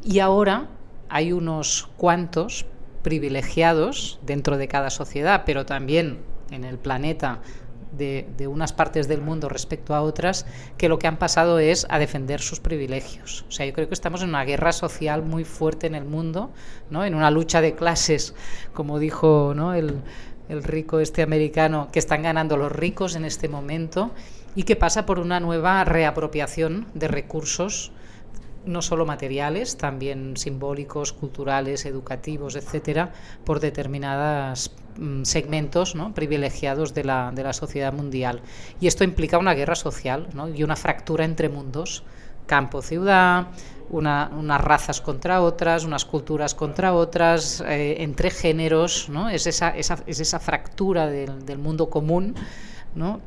y 0.03 0.19
ahora 0.19 0.67
hay 1.09 1.31
unos 1.31 1.89
cuantos 1.97 2.65
privilegiados 3.01 4.19
dentro 4.23 4.57
de 4.57 4.67
cada 4.67 4.89
sociedad, 4.89 5.43
pero 5.45 5.65
también 5.65 6.19
en 6.51 6.63
el 6.63 6.77
planeta 6.77 7.41
de, 7.97 8.47
unas 8.47 8.73
partes 8.73 9.07
del 9.07 9.21
mundo 9.21 9.49
respecto 9.49 9.95
a 9.95 10.01
otras, 10.01 10.45
que 10.77 10.89
lo 10.89 10.99
que 10.99 11.07
han 11.07 11.17
pasado 11.17 11.59
es 11.59 11.87
a 11.89 11.99
defender 11.99 12.41
sus 12.41 12.59
privilegios. 12.59 13.45
O 13.47 13.51
sea, 13.51 13.65
yo 13.65 13.73
creo 13.73 13.87
que 13.87 13.93
estamos 13.93 14.21
en 14.21 14.29
una 14.29 14.43
guerra 14.43 14.73
social 14.73 15.21
muy 15.21 15.43
fuerte 15.43 15.87
en 15.87 15.95
el 15.95 16.05
mundo, 16.05 16.51
¿no? 16.89 17.05
en 17.05 17.15
una 17.15 17.31
lucha 17.31 17.61
de 17.61 17.75
clases, 17.75 18.35
como 18.73 18.99
dijo 18.99 19.53
¿no? 19.55 19.73
el, 19.73 20.01
el 20.49 20.63
rico 20.63 20.99
este 20.99 21.21
americano, 21.21 21.89
que 21.91 21.99
están 21.99 22.23
ganando 22.23 22.57
los 22.57 22.71
ricos 22.71 23.15
en 23.15 23.25
este 23.25 23.47
momento, 23.47 24.11
y 24.55 24.63
que 24.63 24.75
pasa 24.75 25.05
por 25.05 25.19
una 25.19 25.39
nueva 25.39 25.83
reapropiación 25.83 26.87
de 26.93 27.07
recursos 27.07 27.91
no 28.65 28.81
solo 28.81 29.05
materiales, 29.05 29.77
también 29.77 30.37
simbólicos, 30.37 31.13
culturales, 31.13 31.85
educativos, 31.85 32.55
etcétera, 32.55 33.13
por 33.43 33.59
determinados 33.59 34.71
mm, 34.97 35.23
segmentos 35.23 35.95
¿no? 35.95 36.13
privilegiados 36.13 36.93
de 36.93 37.03
la, 37.03 37.31
de 37.33 37.43
la, 37.43 37.53
sociedad 37.53 37.93
mundial. 37.93 38.41
Y 38.79 38.87
esto 38.87 39.03
implica 39.03 39.37
una 39.37 39.53
guerra 39.53 39.75
social 39.75 40.27
¿no? 40.33 40.49
y 40.49 40.63
una 40.63 40.75
fractura 40.75 41.25
entre 41.25 41.49
mundos, 41.49 42.03
campo-ciudad, 42.45 43.47
una, 43.89 44.31
unas 44.37 44.61
razas 44.61 45.01
contra 45.01 45.41
otras, 45.41 45.83
unas 45.83 46.05
culturas 46.05 46.55
contra 46.55 46.93
otras, 46.93 47.61
eh, 47.67 47.97
entre 47.99 48.31
géneros, 48.31 49.09
¿no? 49.09 49.29
es, 49.29 49.47
esa, 49.47 49.69
esa, 49.69 50.03
es 50.07 50.19
esa 50.19 50.39
fractura 50.39 51.07
del, 51.07 51.45
del 51.45 51.57
mundo 51.57 51.89
común 51.89 52.35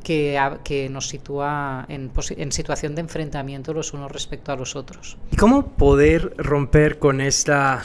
que, 0.03 0.89
nos 0.91 1.07
sitúa 1.07 1.85
en, 1.89 2.11
situación 2.51 2.95
de 2.95 3.01
enfrentamiento 3.01 3.73
los 3.73 3.93
unos 3.93 4.11
respecto 4.11 4.51
a 4.51 4.55
los 4.55 4.75
otros. 4.75 5.17
¿Y 5.31 5.35
cómo 5.35 5.67
poder 5.67 6.33
romper 6.37 6.99
con 6.99 7.21
esta... 7.21 7.83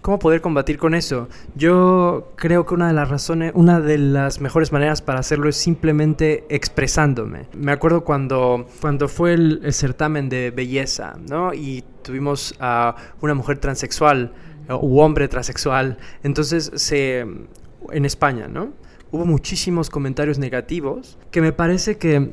¿Cómo 0.00 0.18
poder 0.18 0.42
combatir 0.42 0.76
con 0.76 0.94
eso? 0.94 1.30
Yo 1.54 2.34
creo 2.36 2.66
que 2.66 2.74
una 2.74 2.88
de 2.88 2.92
las 2.92 3.08
razones, 3.08 3.52
una 3.54 3.80
de 3.80 3.96
las 3.96 4.38
mejores 4.38 4.70
maneras 4.70 5.00
para 5.00 5.20
hacerlo 5.20 5.48
es 5.48 5.56
simplemente 5.56 6.44
expresándome. 6.50 7.46
Me 7.54 7.72
acuerdo 7.72 8.04
cuando, 8.04 8.66
cuando 8.82 9.08
fue 9.08 9.32
el, 9.32 9.72
certamen 9.72 10.28
de 10.28 10.50
belleza, 10.50 11.14
¿no? 11.26 11.54
Y 11.54 11.84
tuvimos 12.02 12.54
a 12.60 12.96
una 13.22 13.32
mujer 13.32 13.60
transexual 13.60 14.34
u 14.68 15.00
hombre 15.00 15.26
transexual. 15.26 15.96
Entonces 16.22 16.70
en 16.92 18.04
España, 18.04 18.46
¿no? 18.46 18.74
Hubo 19.14 19.26
muchísimos 19.26 19.90
comentarios 19.90 20.40
negativos 20.40 21.18
que 21.30 21.40
me 21.40 21.52
parece 21.52 21.98
que 21.98 22.32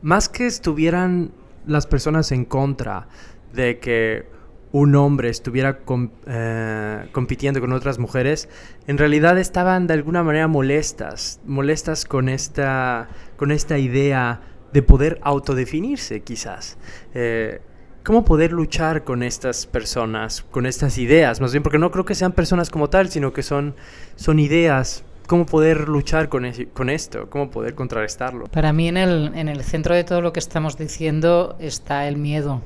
más 0.00 0.28
que 0.28 0.46
estuvieran 0.46 1.32
las 1.66 1.88
personas 1.88 2.30
en 2.30 2.44
contra 2.44 3.08
de 3.52 3.80
que 3.80 4.26
un 4.70 4.94
hombre 4.94 5.28
estuviera 5.28 5.80
eh, 6.26 7.08
compitiendo 7.10 7.60
con 7.60 7.72
otras 7.72 7.98
mujeres, 7.98 8.48
en 8.86 8.96
realidad 8.96 9.38
estaban 9.38 9.88
de 9.88 9.94
alguna 9.94 10.22
manera 10.22 10.46
molestas, 10.46 11.40
molestas 11.46 12.04
con 12.04 12.28
esta, 12.28 13.08
con 13.36 13.50
esta 13.50 13.78
idea 13.78 14.40
de 14.72 14.82
poder 14.82 15.18
autodefinirse 15.22 16.20
quizás. 16.20 16.78
Eh, 17.12 17.60
¿Cómo 18.04 18.24
poder 18.24 18.52
luchar 18.52 19.02
con 19.02 19.24
estas 19.24 19.66
personas, 19.66 20.42
con 20.42 20.66
estas 20.66 20.96
ideas? 20.98 21.40
Más 21.40 21.52
bien, 21.52 21.64
porque 21.64 21.78
no 21.78 21.90
creo 21.90 22.04
que 22.04 22.14
sean 22.14 22.32
personas 22.32 22.70
como 22.70 22.88
tal, 22.88 23.08
sino 23.08 23.32
que 23.32 23.42
son, 23.42 23.74
son 24.14 24.38
ideas 24.38 25.04
cómo 25.26 25.46
poder 25.46 25.88
luchar 25.88 26.28
con, 26.28 26.50
con 26.72 26.90
esto, 26.90 27.28
cómo 27.30 27.50
poder 27.50 27.74
contrarrestarlo. 27.74 28.46
Para 28.46 28.72
mí 28.72 28.88
en 28.88 28.96
el, 28.96 29.32
en 29.34 29.48
el 29.48 29.62
centro 29.62 29.94
de 29.94 30.04
todo 30.04 30.20
lo 30.20 30.32
que 30.32 30.40
estamos 30.40 30.76
diciendo 30.76 31.56
está 31.58 32.06
el 32.08 32.16
miedo. 32.16 32.62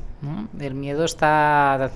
El 0.58 0.74
miedo 0.74 1.04
está 1.04 1.90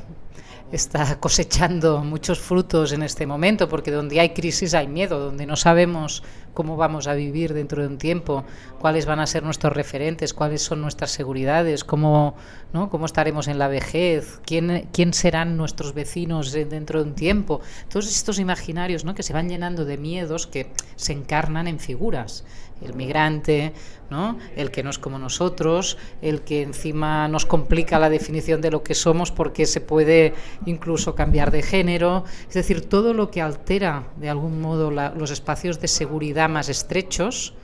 está 0.72 1.20
cosechando 1.20 2.02
muchos 2.02 2.40
frutos 2.40 2.92
en 2.92 3.02
este 3.02 3.26
momento, 3.26 3.68
porque 3.68 3.90
donde 3.90 4.18
hay 4.18 4.30
crisis 4.30 4.72
hay 4.72 4.88
miedo, 4.88 5.20
donde 5.20 5.44
no 5.46 5.54
sabemos 5.54 6.22
cómo 6.54 6.76
vamos 6.76 7.06
a 7.06 7.14
vivir 7.14 7.52
dentro 7.52 7.82
de 7.82 7.88
un 7.88 7.98
tiempo, 7.98 8.44
cuáles 8.78 9.04
van 9.04 9.20
a 9.20 9.26
ser 9.26 9.42
nuestros 9.42 9.74
referentes, 9.74 10.32
cuáles 10.32 10.62
son 10.62 10.80
nuestras 10.80 11.10
seguridades, 11.10 11.84
cómo, 11.84 12.34
¿no? 12.72 12.88
cómo 12.88 13.06
estaremos 13.06 13.48
en 13.48 13.58
la 13.58 13.68
vejez, 13.68 14.40
quién, 14.46 14.88
quién 14.92 15.12
serán 15.12 15.56
nuestros 15.58 15.92
vecinos 15.92 16.52
dentro 16.52 17.02
de 17.02 17.10
un 17.10 17.14
tiempo. 17.14 17.60
Todos 17.90 18.10
estos 18.10 18.38
imaginarios 18.38 19.04
¿no? 19.04 19.14
que 19.14 19.22
se 19.22 19.34
van 19.34 19.48
llenando 19.48 19.84
de 19.84 19.98
miedos 19.98 20.46
que 20.46 20.72
se 20.96 21.12
encarnan 21.12 21.68
en 21.68 21.78
figuras 21.78 22.44
el 22.84 22.94
migrante, 22.94 23.72
¿no? 24.10 24.38
el 24.56 24.70
que 24.70 24.82
no 24.82 24.90
es 24.90 24.98
como 24.98 25.18
nosotros, 25.18 25.96
el 26.20 26.42
que 26.42 26.62
encima 26.62 27.28
nos 27.28 27.46
complica 27.46 27.98
la 27.98 28.10
definición 28.10 28.60
de 28.60 28.70
lo 28.70 28.82
que 28.82 28.94
somos 28.94 29.30
porque 29.30 29.66
se 29.66 29.80
puede 29.80 30.34
incluso 30.66 31.14
cambiar 31.14 31.50
de 31.50 31.62
género, 31.62 32.24
es 32.48 32.54
decir, 32.54 32.88
todo 32.88 33.14
lo 33.14 33.30
que 33.30 33.40
altera 33.40 34.04
de 34.16 34.28
algún 34.28 34.60
modo 34.60 34.90
los 34.90 35.30
espacios 35.30 35.80
de 35.80 35.88
seguridad 35.88 36.48
más 36.48 36.68
estrechos 36.68 37.54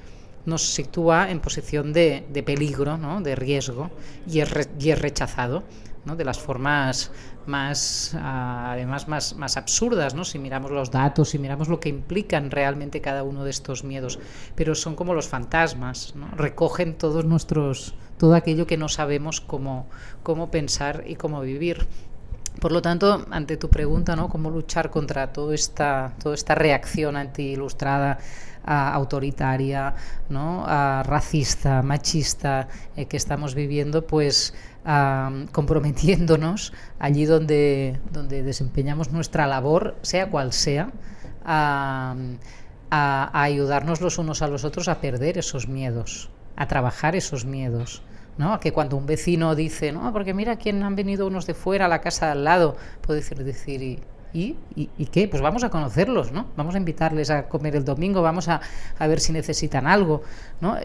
nos 0.46 0.62
sitúa 0.62 1.30
en 1.30 1.40
posición 1.40 1.92
de, 1.92 2.24
peligro, 2.46 2.96
¿no? 2.96 3.20
de 3.20 3.34
riesgo 3.34 3.90
y 4.26 4.38
y 4.38 4.90
es 4.90 4.98
rechazado 5.00 5.64
de 6.16 6.24
las 6.24 6.38
formas 6.38 7.10
más, 7.46 8.14
ah, 8.18 8.72
además, 8.72 9.08
más, 9.08 9.34
más 9.36 9.56
absurdas, 9.56 10.14
¿no? 10.14 10.24
si 10.24 10.38
miramos 10.38 10.70
los 10.70 10.90
datos, 10.90 11.30
si 11.30 11.38
miramos 11.38 11.68
lo 11.68 11.80
que 11.80 11.88
implican 11.88 12.50
realmente 12.50 13.00
cada 13.00 13.22
uno 13.22 13.44
de 13.44 13.50
estos 13.50 13.84
miedos. 13.84 14.18
Pero 14.54 14.74
son 14.74 14.94
como 14.94 15.14
los 15.14 15.28
fantasmas, 15.28 16.14
¿no? 16.14 16.28
recogen 16.36 16.96
todos 16.96 17.24
nuestros, 17.24 17.94
todo 18.18 18.34
aquello 18.34 18.66
que 18.66 18.76
no 18.76 18.88
sabemos 18.88 19.40
cómo, 19.40 19.86
cómo 20.22 20.50
pensar 20.50 21.04
y 21.06 21.16
cómo 21.16 21.40
vivir. 21.40 21.86
Por 22.60 22.72
lo 22.72 22.82
tanto, 22.82 23.24
ante 23.30 23.56
tu 23.56 23.68
pregunta, 23.68 24.16
¿no? 24.16 24.28
¿Cómo 24.28 24.50
luchar 24.50 24.90
contra 24.90 25.32
toda 25.32 25.54
esta, 25.54 26.14
toda 26.20 26.34
esta 26.34 26.56
reacción 26.56 27.16
anti-ilustrada, 27.16 28.18
autoritaria, 28.64 29.94
¿no? 30.28 30.66
racista, 31.04 31.82
machista 31.82 32.68
eh, 32.96 33.06
que 33.06 33.16
estamos 33.16 33.54
viviendo? 33.54 34.06
Pues 34.06 34.54
comprometiéndonos 35.52 36.72
allí 36.98 37.26
donde, 37.26 38.00
donde 38.10 38.42
desempeñamos 38.42 39.12
nuestra 39.12 39.46
labor, 39.46 39.96
sea 40.00 40.30
cual 40.30 40.52
sea, 40.54 40.90
a, 41.44 42.14
ayudarnos 42.90 44.00
los 44.00 44.16
unos 44.16 44.40
a 44.40 44.48
los 44.48 44.64
otros 44.64 44.88
a 44.88 45.00
perder 45.00 45.36
esos 45.36 45.68
miedos, 45.68 46.30
a 46.56 46.66
trabajar 46.68 47.16
esos 47.16 47.44
miedos. 47.44 48.02
¿no? 48.38 48.60
Que 48.60 48.72
cuando 48.72 48.96
un 48.96 49.04
vecino 49.04 49.54
dice, 49.54 49.92
no, 49.92 50.12
porque 50.12 50.32
mira 50.32 50.56
quién 50.56 50.82
han 50.82 50.94
venido 50.94 51.26
unos 51.26 51.44
de 51.46 51.54
fuera 51.54 51.86
a 51.86 51.88
la 51.88 52.00
casa 52.00 52.26
de 52.26 52.32
al 52.32 52.44
lado, 52.44 52.76
puede 53.02 53.20
decir, 53.20 53.42
decir 53.42 53.82
¿Y, 53.82 53.98
y, 54.32 54.56
qué? 55.10 55.28
Pues 55.28 55.42
vamos 55.42 55.64
a 55.64 55.70
conocerlos, 55.70 56.32
¿no? 56.32 56.46
Vamos 56.56 56.74
a 56.74 56.78
invitarles 56.78 57.30
a 57.30 57.48
comer 57.48 57.76
el 57.76 57.84
domingo, 57.84 58.22
vamos 58.22 58.48
a, 58.48 58.60
a 58.98 59.06
ver 59.06 59.20
si 59.20 59.32
necesitan 59.32 59.86
algo, 59.86 60.22
¿no? 60.60 60.76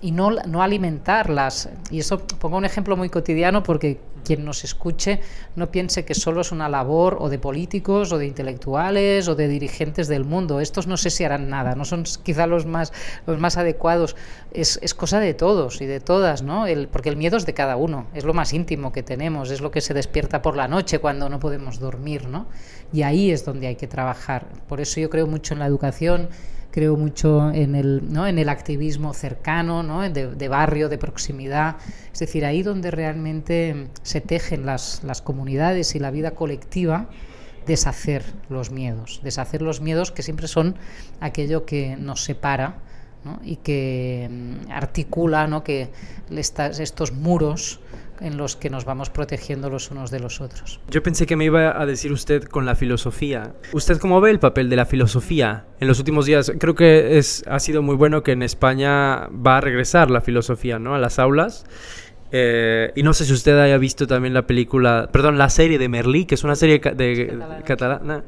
y 0.00 0.12
no, 0.12 0.30
no 0.30 0.62
alimentarlas. 0.62 1.68
Y 1.90 2.00
eso 2.00 2.18
pongo 2.18 2.56
un 2.56 2.64
ejemplo 2.64 2.96
muy 2.96 3.08
cotidiano 3.08 3.62
porque 3.62 3.98
quien 4.22 4.44
nos 4.44 4.64
escuche 4.64 5.20
no 5.56 5.70
piense 5.70 6.04
que 6.04 6.14
solo 6.14 6.40
es 6.40 6.52
una 6.52 6.68
labor 6.68 7.18
o 7.20 7.28
de 7.28 7.38
políticos 7.38 8.12
o 8.12 8.18
de 8.18 8.26
intelectuales 8.26 9.28
o 9.28 9.34
de 9.34 9.48
dirigentes 9.48 10.08
del 10.08 10.24
mundo. 10.24 10.60
Estos 10.60 10.86
no 10.86 10.96
sé 10.96 11.10
si 11.10 11.24
harán 11.24 11.48
nada, 11.48 11.74
no 11.74 11.84
son 11.84 12.04
quizá 12.22 12.46
los 12.46 12.66
más, 12.66 12.92
los 13.26 13.38
más 13.38 13.56
adecuados. 13.56 14.16
Es, 14.52 14.78
es 14.82 14.94
cosa 14.94 15.20
de 15.20 15.34
todos 15.34 15.80
y 15.80 15.86
de 15.86 16.00
todas, 16.00 16.42
¿no? 16.42 16.66
El, 16.66 16.88
porque 16.88 17.08
el 17.08 17.16
miedo 17.16 17.36
es 17.36 17.46
de 17.46 17.54
cada 17.54 17.76
uno, 17.76 18.06
es 18.14 18.24
lo 18.24 18.34
más 18.34 18.52
íntimo 18.52 18.92
que 18.92 19.02
tenemos, 19.02 19.50
es 19.50 19.60
lo 19.60 19.70
que 19.70 19.80
se 19.80 19.94
despierta 19.94 20.42
por 20.42 20.56
la 20.56 20.68
noche 20.68 20.98
cuando 20.98 21.28
no 21.28 21.38
podemos 21.40 21.78
dormir, 21.78 22.28
¿no? 22.28 22.46
Y 22.92 23.02
ahí 23.02 23.30
es 23.30 23.44
donde 23.44 23.66
hay 23.66 23.76
que 23.76 23.86
trabajar. 23.86 24.46
Por 24.68 24.80
eso 24.80 25.00
yo 25.00 25.10
creo 25.10 25.26
mucho 25.26 25.54
en 25.54 25.60
la 25.60 25.66
educación 25.66 26.28
creo 26.72 26.96
mucho 26.96 27.52
en 27.52 27.74
el, 27.74 28.12
¿no? 28.12 28.26
en 28.26 28.38
el 28.38 28.48
activismo 28.48 29.14
cercano, 29.14 29.82
¿no? 29.82 30.00
de, 30.08 30.48
barrio, 30.48 30.88
de 30.88 30.98
proximidad, 30.98 31.76
es 32.12 32.18
decir, 32.18 32.44
ahí 32.44 32.62
donde 32.62 32.90
realmente 32.90 33.88
se 34.02 34.20
tejen 34.20 34.66
las, 34.66 35.04
las 35.04 35.22
comunidades 35.22 35.94
y 35.94 35.98
la 35.98 36.10
vida 36.10 36.32
colectiva, 36.32 37.08
deshacer 37.66 38.24
los 38.48 38.70
miedos, 38.70 39.20
deshacer 39.22 39.62
los 39.62 39.80
miedos 39.80 40.10
que 40.10 40.22
siempre 40.22 40.48
son 40.48 40.76
aquello 41.20 41.64
que 41.66 41.96
nos 41.96 42.24
separa 42.24 42.78
¿no? 43.24 43.38
y 43.44 43.56
que 43.56 44.28
mm, 44.30 44.70
articula 44.72 45.46
¿no? 45.46 45.62
que 45.62 45.90
estas, 46.30 46.80
estos 46.80 47.12
muros 47.12 47.80
en 48.20 48.36
los 48.36 48.56
que 48.56 48.70
nos 48.70 48.84
vamos 48.84 49.10
protegiendo 49.10 49.70
los 49.70 49.90
unos 49.90 50.10
de 50.10 50.20
los 50.20 50.40
otros. 50.40 50.80
Yo 50.90 51.02
pensé 51.02 51.26
que 51.26 51.36
me 51.36 51.44
iba 51.44 51.80
a 51.80 51.86
decir 51.86 52.12
usted 52.12 52.44
con 52.44 52.66
la 52.66 52.74
filosofía. 52.74 53.54
¿Usted 53.72 53.98
cómo 53.98 54.20
ve 54.20 54.30
el 54.30 54.38
papel 54.38 54.70
de 54.70 54.76
la 54.76 54.86
filosofía 54.86 55.64
en 55.80 55.88
los 55.88 55.98
últimos 55.98 56.26
días? 56.26 56.52
Creo 56.58 56.74
que 56.74 57.18
es, 57.18 57.44
ha 57.48 57.58
sido 57.58 57.82
muy 57.82 57.96
bueno 57.96 58.22
que 58.22 58.32
en 58.32 58.42
España 58.42 59.28
va 59.28 59.58
a 59.58 59.60
regresar 59.60 60.10
la 60.10 60.20
filosofía 60.20 60.78
¿no? 60.78 60.94
a 60.94 60.98
las 60.98 61.18
aulas. 61.18 61.64
Eh, 62.34 62.92
y 62.96 63.02
no 63.02 63.12
sé 63.12 63.26
si 63.26 63.32
usted 63.34 63.58
haya 63.58 63.76
visto 63.76 64.06
también 64.06 64.32
la 64.32 64.46
película, 64.46 65.10
perdón, 65.12 65.36
la 65.36 65.50
serie 65.50 65.78
de 65.78 65.88
Merlí, 65.90 66.24
que 66.24 66.34
es 66.34 66.44
una 66.44 66.56
serie 66.56 66.78
de, 66.78 67.38
catalana 67.64 68.24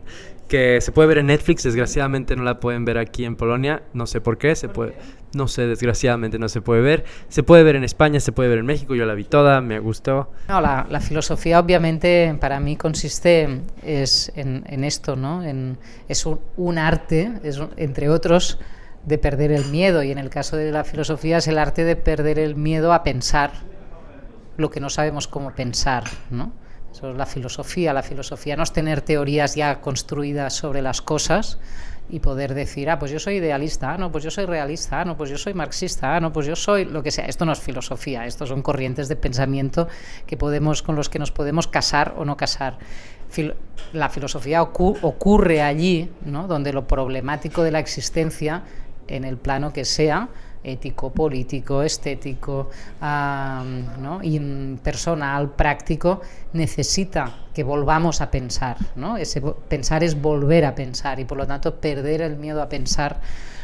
que 0.48 0.80
se 0.80 0.92
puede 0.92 1.08
ver 1.08 1.18
en 1.18 1.26
Netflix, 1.26 1.62
desgraciadamente 1.62 2.36
no 2.36 2.42
la 2.42 2.60
pueden 2.60 2.84
ver 2.84 2.98
aquí 2.98 3.24
en 3.24 3.36
Polonia, 3.36 3.82
no 3.92 4.06
sé 4.06 4.20
por 4.20 4.38
qué, 4.38 4.54
se 4.54 4.68
puede, 4.68 4.94
no 5.34 5.48
sé, 5.48 5.66
desgraciadamente 5.66 6.38
no 6.38 6.48
se 6.48 6.60
puede 6.60 6.82
ver, 6.82 7.04
se 7.28 7.42
puede 7.42 7.62
ver 7.62 7.76
en 7.76 7.84
España, 7.84 8.20
se 8.20 8.32
puede 8.32 8.50
ver 8.50 8.58
en 8.58 8.66
México, 8.66 8.94
yo 8.94 9.06
la 9.06 9.14
vi 9.14 9.24
toda, 9.24 9.60
me 9.60 9.78
gustó. 9.78 10.30
No, 10.48 10.60
la, 10.60 11.00
filosofía 11.00 11.58
obviamente 11.58 12.36
para 12.40 12.60
mí 12.60 12.76
consiste 12.76 13.62
es 13.82 14.32
en, 14.36 14.84
esto, 14.84 15.16
¿no? 15.16 15.42
En, 15.42 15.78
es 16.08 16.26
un, 16.26 16.78
arte, 16.78 17.32
es, 17.42 17.60
entre 17.76 18.10
otros, 18.10 18.58
de 19.06 19.18
perder 19.18 19.50
el 19.50 19.66
miedo, 19.66 20.02
y 20.02 20.10
en 20.10 20.18
el 20.18 20.30
caso 20.30 20.56
de 20.56 20.70
la 20.72 20.84
filosofía 20.84 21.38
es 21.38 21.48
el 21.48 21.58
arte 21.58 21.84
de 21.84 21.96
perder 21.96 22.38
el 22.38 22.54
miedo 22.56 22.92
a 22.92 23.02
pensar 23.02 23.52
lo 24.56 24.70
que 24.70 24.80
no 24.80 24.90
sabemos 24.90 25.26
cómo 25.26 25.52
pensar, 25.52 26.04
¿no? 26.30 26.52
Eso 26.94 27.10
es 27.10 27.16
la 27.16 27.26
filosofía. 27.26 27.92
La 27.92 28.04
filosofía 28.04 28.54
no 28.54 28.62
es 28.62 28.72
tener 28.72 29.00
teorías 29.00 29.56
ya 29.56 29.80
construidas 29.80 30.54
sobre 30.54 30.80
las 30.80 31.02
cosas 31.02 31.58
y 32.08 32.20
poder 32.20 32.54
decir, 32.54 32.88
ah, 32.88 33.00
pues 33.00 33.10
yo 33.10 33.18
soy 33.18 33.36
idealista, 33.36 33.94
ah, 33.94 33.98
no, 33.98 34.12
pues 34.12 34.22
yo 34.22 34.30
soy 34.30 34.46
realista, 34.46 35.00
ah, 35.00 35.04
no, 35.04 35.16
pues 35.16 35.28
yo 35.28 35.36
soy 35.36 35.54
marxista, 35.54 36.14
ah, 36.14 36.20
no, 36.20 36.32
pues 36.32 36.46
yo 36.46 36.54
soy 36.54 36.84
lo 36.84 37.02
que 37.02 37.10
sea. 37.10 37.24
Esto 37.24 37.44
no 37.46 37.50
es 37.50 37.58
filosofía, 37.58 38.26
estos 38.26 38.48
son 38.48 38.62
corrientes 38.62 39.08
de 39.08 39.16
pensamiento 39.16 39.88
que 40.24 40.36
podemos, 40.36 40.82
con 40.82 40.94
los 40.94 41.08
que 41.08 41.18
nos 41.18 41.32
podemos 41.32 41.66
casar 41.66 42.14
o 42.16 42.24
no 42.24 42.36
casar. 42.36 42.78
la 43.92 44.08
filosofía 44.08 44.62
ocurre 44.62 45.62
allí, 45.62 46.12
¿no? 46.24 46.46
donde 46.46 46.72
lo 46.72 46.86
problemático 46.86 47.64
de 47.64 47.72
la 47.72 47.80
existencia, 47.80 48.62
en 49.08 49.24
el 49.24 49.36
plano 49.36 49.72
que 49.72 49.84
sea, 49.84 50.28
ético, 50.64 51.12
político, 51.12 51.82
estético, 51.82 52.70
¿no? 53.00 54.20
y 54.22 54.40
personal, 54.82 55.50
práctico, 55.50 56.22
necesita 56.54 57.44
que 57.54 57.62
volvamos 57.62 58.20
a 58.20 58.30
pensar. 58.30 58.76
¿no? 58.96 59.16
Ese 59.16 59.40
pensar 59.40 60.02
es 60.02 60.20
volver 60.20 60.64
a 60.64 60.74
pensar 60.74 61.20
y 61.20 61.24
por 61.24 61.38
lo 61.38 61.46
tanto 61.46 61.76
perder 61.76 62.22
el 62.22 62.36
miedo 62.36 62.62
a 62.62 62.68
pensar 62.68 63.20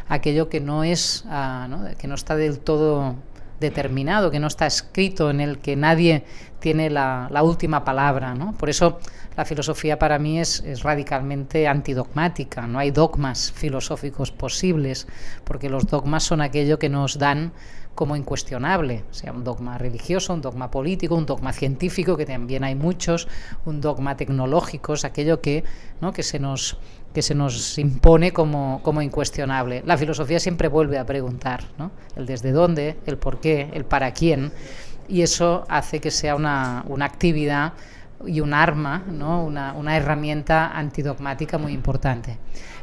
aquello 0.08 0.48
que 0.48 0.60
no 0.60 0.84
es, 0.84 1.24
ah, 1.28 1.68
que 1.98 2.06
no 2.06 2.14
está 2.14 2.36
del 2.36 2.58
todo 2.58 3.14
determinado, 3.60 4.30
que 4.30 4.40
no 4.40 4.46
está 4.46 4.66
escrito, 4.66 5.30
en 5.30 5.40
el 5.40 5.58
que 5.58 5.76
nadie 5.76 6.24
tiene 6.58 6.90
la, 6.90 7.28
última 7.42 7.84
palabra. 7.84 8.34
¿no? 8.34 8.52
Por 8.52 8.70
eso 8.70 8.98
la 9.36 9.44
filosofía 9.44 9.98
para 9.98 10.18
mí 10.18 10.40
es, 10.40 10.82
radicalmente 10.82 11.68
antidogmática, 11.68 12.66
no 12.66 12.78
hay 12.78 12.90
dogmas 12.90 13.52
filosóficos 13.52 14.32
posibles, 14.32 15.06
porque 15.44 15.68
los 15.68 15.86
dogmas 15.86 16.22
son 16.24 16.40
aquello 16.40 16.78
que 16.78 16.88
nos 16.88 17.18
dan 17.18 17.52
como 17.94 18.16
incuestionable, 18.16 19.04
sea 19.10 19.32
un 19.32 19.44
dogma 19.44 19.76
religioso, 19.76 20.32
un 20.32 20.40
dogma 20.40 20.70
político, 20.70 21.16
un 21.16 21.26
dogma 21.26 21.52
científico, 21.52 22.16
que 22.16 22.24
también 22.24 22.64
hay 22.64 22.74
muchos, 22.74 23.28
un 23.66 23.80
dogma 23.80 24.16
tecnológico, 24.16 24.94
es 24.94 25.04
aquello 25.04 25.42
que, 25.42 25.64
¿no? 26.00 26.12
que, 26.12 26.22
se, 26.22 26.38
nos, 26.38 26.78
que 27.14 27.22
se 27.22 27.34
nos 27.34 27.78
impone 27.78 28.32
como, 28.32 28.80
como 28.82 29.02
incuestionable. 29.02 29.82
La 29.84 29.98
filosofía 29.98 30.38
siempre 30.38 30.68
vuelve 30.68 30.98
a 30.98 31.06
preguntar, 31.06 31.64
¿no? 31.78 31.90
el 32.16 32.26
desde 32.26 32.52
dónde, 32.52 32.96
el 33.06 33.18
por 33.18 33.40
qué, 33.40 33.68
el 33.72 33.84
para 33.84 34.12
quién, 34.12 34.52
y 35.08 35.22
eso 35.22 35.64
hace 35.68 36.00
que 36.00 36.10
sea 36.10 36.36
una, 36.36 36.84
una 36.88 37.04
actividad 37.04 37.72
y 38.24 38.40
un 38.40 38.54
arma, 38.54 39.02
¿no? 39.10 39.44
una, 39.44 39.72
una, 39.72 39.96
herramienta 39.96 40.70
antidogmática 40.76 41.58
muy 41.58 41.72
importante. 41.72 42.38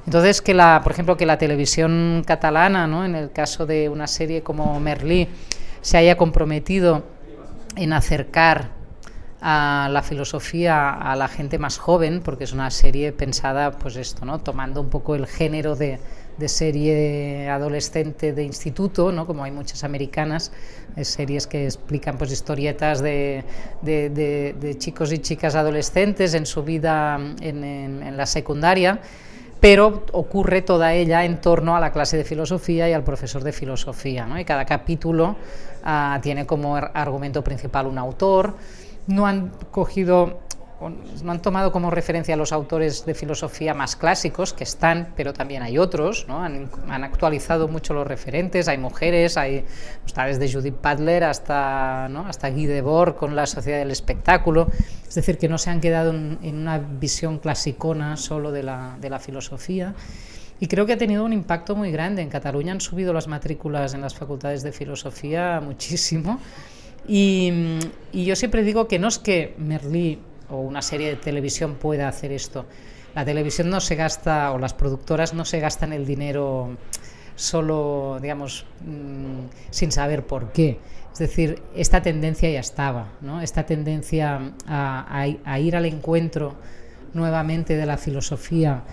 Entonces, 0.06 0.42
que 0.42 0.54
la, 0.54 0.82
por 0.84 0.92
ejemplo, 0.92 1.16
que 1.16 1.26
la 1.26 1.38
televisión 1.38 2.24
catalana, 2.26 2.88
¿no? 2.88 3.06
en 3.06 3.16
el 3.16 3.32
caso 3.32 3.66
de 3.66 3.88
una 3.88 4.08
serie 4.08 4.42
como 4.42 4.80
Merlí, 4.80 5.28
se 5.82 5.98
haya 5.98 6.18
comprometido 6.18 7.04
en 7.76 7.94
acercar 7.94 8.77
a 9.42 9.90
la 9.92 10.02
filosofía 10.02 10.90
a 10.90 11.16
la 11.16 11.28
gente 11.28 11.58
más 11.58 11.78
joven, 11.78 12.22
porque 12.24 12.46
es 12.46 12.54
una 12.54 12.72
serie 12.72 13.12
pensada, 13.12 13.72
pues 13.72 13.96
esto, 13.96 14.26
¿no? 14.26 14.40
tomando 14.40 14.82
un 14.82 14.90
poco 14.90 15.16
el 15.16 15.28
género 15.28 15.76
de, 15.76 16.00
de 16.38 16.48
serie 16.48 17.50
adolescente 17.50 18.32
de 18.32 18.44
instituto, 18.44 19.12
¿no? 19.12 19.26
como 19.26 19.44
hay 19.44 19.52
muchas 19.52 19.84
americanas, 19.84 20.52
series 21.02 21.48
que 21.48 21.66
explican 21.66 22.18
pues, 22.18 22.32
historietas 22.32 23.02
de, 23.02 23.44
de, 23.82 24.76
chicos 24.78 25.12
y 25.12 25.20
chicas 25.20 25.56
adolescentes 25.56 26.34
en 26.34 26.46
su 26.46 26.64
vida 26.64 27.20
en, 27.42 28.18
la 28.18 28.26
secundaria, 28.26 29.00
pero 29.60 30.04
ocurre 30.12 30.62
toda 30.62 30.94
ella 30.94 31.26
en 31.26 31.42
torno 31.42 31.76
a 31.76 31.80
la 31.80 31.92
clase 31.92 32.18
de 32.18 32.24
filosofía 32.24 32.88
y 32.90 32.94
al 32.94 33.04
profesor 33.04 33.44
de 33.44 33.52
filosofía. 33.52 34.26
¿no? 34.28 34.40
Y 34.40 34.46
cada 34.46 34.66
capítulo 34.66 35.36
ah, 35.84 36.20
tiene 36.22 36.46
como 36.46 36.76
argumento 36.76 37.44
principal 37.44 37.88
un 37.88 37.98
autor. 37.98 38.56
No 39.08 39.26
han 39.26 39.52
cogido 39.72 40.40
no 40.80 41.32
han 41.32 41.42
tomado 41.42 41.72
como 41.72 41.90
referencia 41.90 42.36
a 42.36 42.38
los 42.38 42.52
autores 42.52 43.06
de 43.06 43.16
filosofía 43.16 43.74
más 43.74 43.96
clásicos, 43.96 44.54
que 44.54 44.64
están, 44.64 45.14
pero 45.16 45.34
también 45.34 45.64
hay 45.64 45.80
otros, 45.80 46.26
¿no? 46.28 46.44
han, 46.44 46.70
actualizado 47.04 47.68
mucho 47.68 47.94
los 47.94 48.06
referentes, 48.06 48.68
hay 48.68 48.78
mujeres, 48.78 49.38
hay 49.38 49.66
pues, 50.04 50.40
desde 50.40 50.52
Judith 50.52 50.76
Butler 50.82 51.24
hasta, 51.24 52.08
¿no? 52.10 52.28
hasta 52.28 52.52
Guy 52.52 52.68
Debord 52.68 53.16
con 53.16 53.36
la 53.36 53.48
sociedad 53.48 53.80
del 53.80 53.92
espectáculo, 53.92 54.68
es 55.08 55.16
decir, 55.16 55.40
que 55.40 55.50
no 55.50 55.58
se 55.58 55.72
han 55.72 55.82
quedado 55.82 56.12
en, 56.12 56.38
una 56.44 56.78
visión 56.78 57.40
clasicona 57.40 58.16
solo 58.16 58.52
de 58.52 58.64
la, 58.64 58.98
de 59.02 59.10
la 59.10 59.20
filosofía. 59.20 59.96
Y 60.60 60.68
creo 60.68 60.86
que 60.88 60.94
ha 60.94 60.98
tenido 60.98 61.24
un 61.24 61.34
impacto 61.34 61.76
muy 61.76 61.92
grande. 61.92 62.24
En 62.24 62.30
Cataluña 62.30 62.72
han 62.72 62.82
subido 62.82 63.14
las 63.14 63.28
matrículas 63.28 63.94
en 63.94 64.02
las 64.02 64.16
facultades 64.16 64.64
de 64.64 64.72
filosofía 64.72 65.62
muchísimo. 65.64 66.40
Y, 67.08 67.80
y 68.12 68.26
yo 68.26 68.36
siempre 68.36 68.64
digo 68.64 68.88
que 68.88 69.00
no 69.00 69.08
es 69.08 69.20
que 69.20 69.56
Merlí 69.58 70.20
o 70.50 70.58
una 70.58 70.82
serie 70.82 71.10
de 71.10 71.16
televisión 71.16 71.76
pueda 71.76 72.08
hacer 72.08 72.32
esto. 72.32 72.66
La 73.16 73.26
televisión 73.26 73.70
no 73.70 73.80
se 73.80 73.96
gasta, 73.96 74.52
o 74.52 74.58
las 74.58 74.74
productoras 74.74 75.34
no 75.34 75.46
se 75.46 75.60
gastan 75.60 75.94
el 75.94 76.06
dinero 76.06 76.78
solo, 77.36 78.20
digamos, 78.22 78.66
mm, 78.86 79.48
sin 79.70 79.92
saber 79.92 80.26
por 80.26 80.52
qué. 80.52 80.80
Es 81.12 81.20
decir, 81.20 81.64
esta 81.76 82.02
tendencia 82.02 82.50
ya 82.50 82.60
estaba, 82.60 83.10
¿no? 83.22 83.42
esta 83.42 83.66
tendencia 83.66 84.54
a 84.68 85.60
ir 85.60 85.76
al 85.76 85.86
encuentro 85.86 86.56
nuevamente 87.14 87.76
de 87.76 87.86
la 87.86 87.98
filosofía 87.98 88.84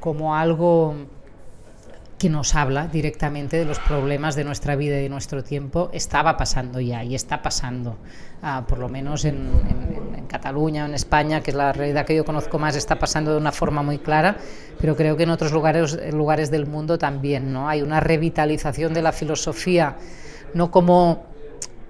como 0.00 0.34
algo 0.34 0.94
que 2.18 2.28
nos 2.28 2.56
habla 2.56 2.88
directamente 2.88 3.56
de 3.56 3.64
los 3.64 3.78
problemas 3.78 4.34
de 4.34 4.42
nuestra 4.42 4.74
vida 4.74 4.98
y 4.98 5.02
de 5.02 5.08
nuestro 5.08 5.44
tiempo, 5.44 5.88
estaba 5.92 6.36
pasando 6.36 6.80
ya 6.80 7.04
y 7.04 7.14
está 7.14 7.42
pasando, 7.42 7.96
ah, 8.42 8.64
por 8.68 8.78
lo 8.78 8.88
menos 8.88 9.24
en, 9.24 9.36
en, 10.16 10.26
Cataluña, 10.26 10.84
en 10.84 10.92
España, 10.92 11.40
que 11.42 11.52
es 11.52 11.56
la 11.56 11.72
realidad 11.72 12.04
que 12.04 12.14
yo 12.14 12.22
conozco 12.22 12.58
más, 12.58 12.76
está 12.76 12.98
pasando 12.98 13.30
de 13.30 13.38
una 13.38 13.50
forma 13.50 13.82
muy 13.82 13.98
clara, 13.98 14.36
pero 14.78 14.94
creo 14.94 15.16
que 15.16 15.22
en 15.22 15.30
otros 15.30 15.52
lugares, 15.52 15.98
lugares 16.12 16.50
del 16.50 16.66
mundo 16.66 16.98
también. 16.98 17.50
¿no? 17.50 17.66
Hay 17.66 17.80
una 17.80 17.98
revitalización 17.98 18.92
de 18.92 19.00
la 19.00 19.12
filosofía, 19.12 19.96
no 20.52 20.70
como 20.70 21.24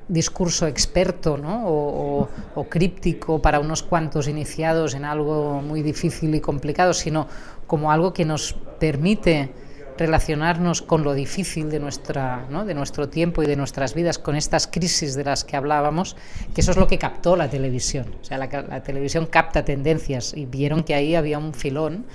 discurso 0.06 0.68
experto 0.68 1.36
¿no? 1.36 1.66
o, 1.66 2.28
o, 2.54 2.64
críptico 2.68 3.42
para 3.42 3.58
unos 3.58 3.82
cuantos 3.82 4.28
iniciados 4.28 4.94
en 4.94 5.04
algo 5.04 5.60
muy 5.60 5.82
difícil 5.82 6.32
y 6.34 6.40
complicado, 6.40 6.94
sino 6.94 7.26
como 7.66 7.90
algo 7.90 8.12
que 8.12 8.24
nos 8.24 8.52
permite 8.78 9.52
relacionarnos 9.98 10.82
con 10.82 11.02
lo 11.02 11.12
difícil 11.12 11.70
de, 11.70 11.80
nuestra, 11.80 12.46
de 12.66 12.74
nuestro 12.74 13.08
tiempo 13.08 13.42
y 13.42 13.46
de 13.46 13.56
nuestras 13.56 13.94
vidas, 13.94 14.18
con 14.18 14.36
estas 14.36 14.66
crisis 14.66 15.14
de 15.14 15.24
las 15.24 15.44
que 15.44 15.56
hablábamos, 15.56 16.16
que 16.54 16.60
eso 16.60 16.70
es 16.70 16.76
lo 16.76 16.86
que 16.86 16.98
captó 16.98 17.36
la 17.36 17.50
televisión. 17.50 18.06
O 18.20 18.24
sea, 18.24 18.38
la, 18.38 18.82
televisión 18.82 19.26
capta 19.26 19.64
tendencias 19.64 20.34
y 20.34 20.46
vieron 20.46 20.84
que 20.84 20.94
ahí 20.94 21.14
había 21.14 21.38
un 21.38 21.52
filón 21.52 22.06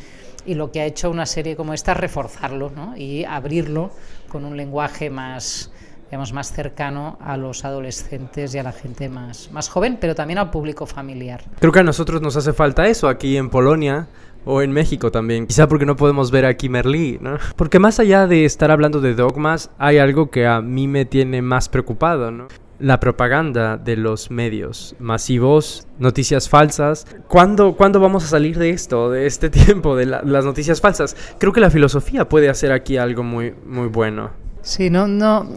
y 0.45 0.55
lo 0.55 0.71
que 0.71 0.81
ha 0.81 0.85
hecho 0.85 1.09
una 1.09 1.25
serie 1.25 1.55
como 1.55 1.73
esta 1.73 1.91
es 1.91 1.97
reforzarlo 1.97 2.71
y 2.97 3.23
abrirlo 3.23 3.91
con 4.29 4.45
un 4.45 4.57
lenguaje 4.57 5.09
más 5.09 5.71
digamos, 6.13 6.31
más 6.31 6.51
cercano 6.51 7.17
a 7.21 7.37
los 7.37 7.65
adolescentes 7.65 8.53
y 8.53 8.59
a 8.59 8.63
la 8.63 8.71
gente 8.71 9.09
más, 9.09 9.49
más 9.51 9.67
joven, 9.67 9.97
pero 9.99 10.13
también 10.13 10.37
al 10.37 10.51
público 10.51 10.85
familiar. 10.85 11.43
Creo 11.59 11.71
que 11.71 11.79
a 11.79 11.83
nosotros 11.83 12.21
nos 12.21 12.37
hace 12.37 12.53
falta 12.53 12.87
eso 12.87 13.07
aquí 13.07 13.35
en 13.35 13.49
Polonia, 13.49 14.07
o 14.45 14.61
en 14.61 14.71
México 14.71 15.11
también. 15.11 15.47
Quizá 15.47 15.67
porque 15.67 15.85
no 15.85 15.95
podemos 15.95 16.31
ver 16.31 16.45
aquí 16.45 16.69
Merlí, 16.69 17.17
¿no? 17.21 17.37
Porque 17.55 17.79
más 17.79 17.99
allá 17.99 18.27
de 18.27 18.45
estar 18.45 18.71
hablando 18.71 19.01
de 19.01 19.15
dogmas, 19.15 19.71
hay 19.77 19.97
algo 19.97 20.29
que 20.29 20.47
a 20.47 20.61
mí 20.61 20.87
me 20.87 21.05
tiene 21.05 21.41
más 21.41 21.69
preocupado, 21.69 22.31
¿no? 22.31 22.47
La 22.79 22.99
propaganda 22.99 23.77
de 23.77 23.95
los 23.95 24.29
medios 24.31 24.95
masivos, 24.99 25.87
noticias 25.99 26.49
falsas. 26.49 27.05
¿Cuándo, 27.27 27.75
¿cuándo 27.75 27.99
vamos 27.99 28.25
a 28.25 28.27
salir 28.27 28.57
de 28.57 28.71
esto, 28.71 29.09
de 29.09 29.25
este 29.25 29.49
tiempo, 29.51 29.95
de 29.95 30.05
las 30.05 30.45
noticias 30.45 30.81
falsas? 30.81 31.15
Creo 31.39 31.53
que 31.53 31.61
la 31.61 31.69
filosofía 31.69 32.27
puede 32.27 32.49
hacer 32.49 32.71
aquí 32.71 32.97
algo 32.97 33.23
muy, 33.23 33.53
muy 33.65 33.87
bueno. 33.87 34.31
Sí, 34.61 34.89
no, 34.89 35.07
no 35.07 35.49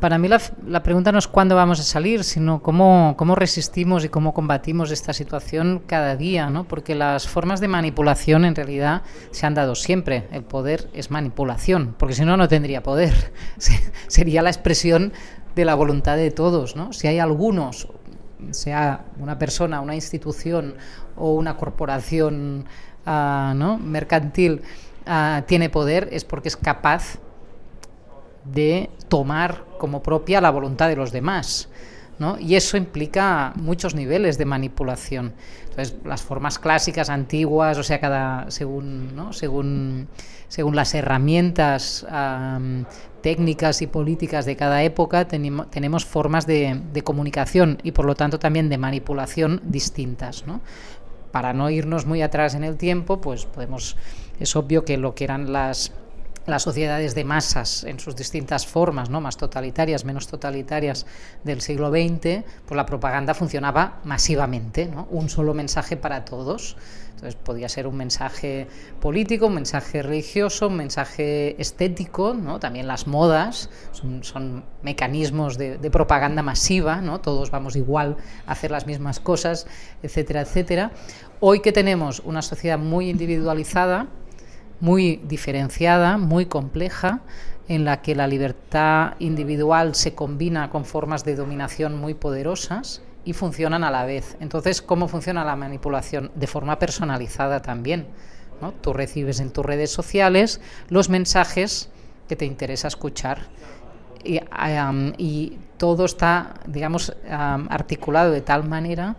para 0.00 0.18
mí 0.18 0.28
la, 0.28 0.40
la, 0.66 0.82
pregunta 0.82 1.12
no 1.12 1.18
es 1.18 1.28
cuándo 1.28 1.56
vamos 1.56 1.80
a 1.80 1.82
salir, 1.82 2.24
sino 2.24 2.62
cómo, 2.62 3.14
cómo 3.16 3.34
resistimos 3.34 4.04
y 4.04 4.08
cómo 4.08 4.32
combatimos 4.34 4.90
esta 4.90 5.12
situación 5.12 5.82
cada 5.86 6.16
día, 6.16 6.50
¿no? 6.50 6.64
Porque 6.64 6.94
las 6.94 7.28
formas 7.28 7.60
de 7.60 7.68
manipulación 7.68 8.44
en 8.44 8.54
realidad 8.54 9.02
se 9.30 9.46
han 9.46 9.54
dado 9.54 9.74
siempre. 9.74 10.28
El 10.30 10.42
poder 10.42 10.88
es 10.92 11.10
manipulación, 11.10 11.94
porque 11.98 12.14
si 12.14 12.24
no, 12.24 12.36
no 12.36 12.48
tendría 12.48 12.82
poder. 12.82 13.32
Sería 14.06 14.42
la 14.42 14.50
expresión 14.50 15.12
de 15.54 15.64
la 15.64 15.74
voluntad 15.74 16.16
de 16.16 16.30
todos, 16.30 16.76
¿no? 16.76 16.92
Si 16.92 17.08
hay 17.08 17.18
algunos, 17.18 17.88
sea 18.50 19.04
una 19.18 19.38
persona, 19.38 19.80
una 19.80 19.94
institución 19.94 20.74
o 21.16 21.34
una 21.34 21.56
corporación 21.56 22.66
uh, 23.06 23.54
¿no? 23.54 23.78
mercantil, 23.78 24.62
uh, 25.06 25.42
tiene 25.46 25.70
poder, 25.70 26.08
es 26.12 26.24
porque 26.24 26.48
es 26.48 26.56
capaz 26.56 27.18
de 28.44 28.90
tomar 29.08 29.64
como 29.78 30.02
propia 30.02 30.40
la 30.40 30.50
voluntad 30.50 30.88
de 30.88 30.96
los 30.96 31.12
demás. 31.12 31.68
¿no? 32.18 32.38
Y 32.38 32.56
eso 32.56 32.76
implica 32.76 33.52
muchos 33.56 33.94
niveles 33.94 34.38
de 34.38 34.44
manipulación. 34.44 35.34
Entonces, 35.70 35.96
las 36.04 36.22
formas 36.22 36.58
clásicas, 36.58 37.10
antiguas, 37.10 37.78
o 37.78 37.82
sea, 37.82 38.00
cada 38.00 38.50
según, 38.50 39.14
¿no? 39.14 39.32
según, 39.32 40.08
según 40.48 40.74
las 40.74 40.94
herramientas 40.94 42.06
técnicas 43.20 43.82
y 43.82 43.86
políticas 43.86 44.46
de 44.46 44.56
cada 44.56 44.82
época, 44.82 45.28
tenemos, 45.28 45.70
tenemos 45.70 46.04
formas 46.04 46.46
de, 46.46 46.80
de, 46.92 47.02
comunicación 47.02 47.78
y, 47.82 47.92
por 47.92 48.04
lo 48.04 48.14
tanto, 48.14 48.38
también 48.38 48.68
de 48.68 48.78
manipulación 48.78 49.60
distintas. 49.64 50.46
¿no? 50.46 50.60
Para 51.30 51.52
no 51.52 51.70
irnos 51.70 52.06
muy 52.06 52.22
atrás 52.22 52.54
en 52.54 52.64
el 52.64 52.76
tiempo, 52.76 53.20
pues 53.20 53.46
podemos, 53.46 53.96
es 54.40 54.56
obvio 54.56 54.84
que 54.84 54.96
lo 54.96 55.14
que 55.14 55.24
eran 55.24 55.52
las 55.52 55.92
las 56.50 56.62
sociedades 56.62 57.14
de 57.14 57.24
masas 57.24 57.84
en 57.84 58.00
sus 58.00 58.16
distintas 58.16 58.66
formas, 58.66 59.10
¿no? 59.10 59.20
más 59.20 59.36
totalitarias, 59.36 60.04
menos 60.04 60.26
totalitarias 60.26 61.06
del 61.44 61.60
siglo 61.60 61.90
XX, 61.90 62.44
pues 62.66 62.76
la 62.76 62.86
propaganda 62.86 63.34
funcionaba 63.34 64.00
masivamente, 64.04 64.86
¿no? 64.86 65.06
un 65.10 65.28
solo 65.28 65.54
mensaje 65.54 65.96
para 65.96 66.24
todos. 66.24 66.76
Entonces 67.18 67.34
podía 67.34 67.68
ser 67.68 67.88
un 67.88 67.96
mensaje 67.96 68.68
político, 69.00 69.48
un 69.48 69.54
mensaje 69.54 70.02
religioso, 70.02 70.68
un 70.68 70.76
mensaje 70.76 71.60
estético, 71.60 72.36
también 72.60 72.86
las 72.86 73.08
modas 73.08 73.70
son, 73.90 74.22
son 74.22 74.64
mecanismos 74.82 75.58
de, 75.58 75.78
de, 75.78 75.90
propaganda 75.90 76.44
masiva, 76.44 77.00
¿no? 77.00 77.20
todos 77.20 77.50
vamos 77.50 77.74
igual 77.74 78.18
a 78.46 78.52
hacer 78.52 78.70
las 78.70 78.86
mismas 78.86 79.18
cosas, 79.18 79.66
etcétera, 80.00 80.42
etcétera. 80.42 80.92
Hoy 81.40 81.58
que 81.58 81.72
tenemos 81.72 82.20
una 82.24 82.40
sociedad 82.40 82.78
muy 82.78 83.10
individualizada, 83.10 84.06
muy 84.80 85.20
diferenciada, 85.24 86.18
muy 86.18 86.46
compleja, 86.46 87.20
en 87.68 87.84
la 87.84 88.00
que 88.00 88.14
la 88.14 88.26
libertad 88.26 89.14
individual 89.18 89.94
se 89.94 90.14
combina 90.14 90.70
con 90.70 90.84
formas 90.84 91.24
de 91.24 91.36
dominación 91.36 91.96
muy 91.98 92.14
poderosas 92.14 93.02
y 93.24 93.34
funcionan 93.34 93.84
a 93.84 93.90
la 93.90 94.06
vez. 94.06 94.36
Entonces, 94.40 94.80
¿cómo 94.80 95.06
funciona 95.06 95.44
la 95.44 95.54
manipulación? 95.54 96.30
De 96.34 96.46
forma 96.46 96.78
personalizada 96.78 97.60
también. 97.60 98.06
¿no? 98.62 98.72
Tú 98.72 98.94
recibes 98.94 99.40
en 99.40 99.52
tus 99.52 99.66
redes 99.66 99.90
sociales 99.90 100.60
los 100.88 101.10
mensajes 101.10 101.90
que 102.28 102.36
te 102.36 102.46
interesa 102.46 102.88
escuchar. 102.88 103.48
Y, 104.24 105.58
todo 105.78 106.06
está, 106.06 106.54
digamos, 106.66 107.14
articulado 107.28 108.32
de 108.32 108.40
tal 108.40 108.64
manera 108.64 109.16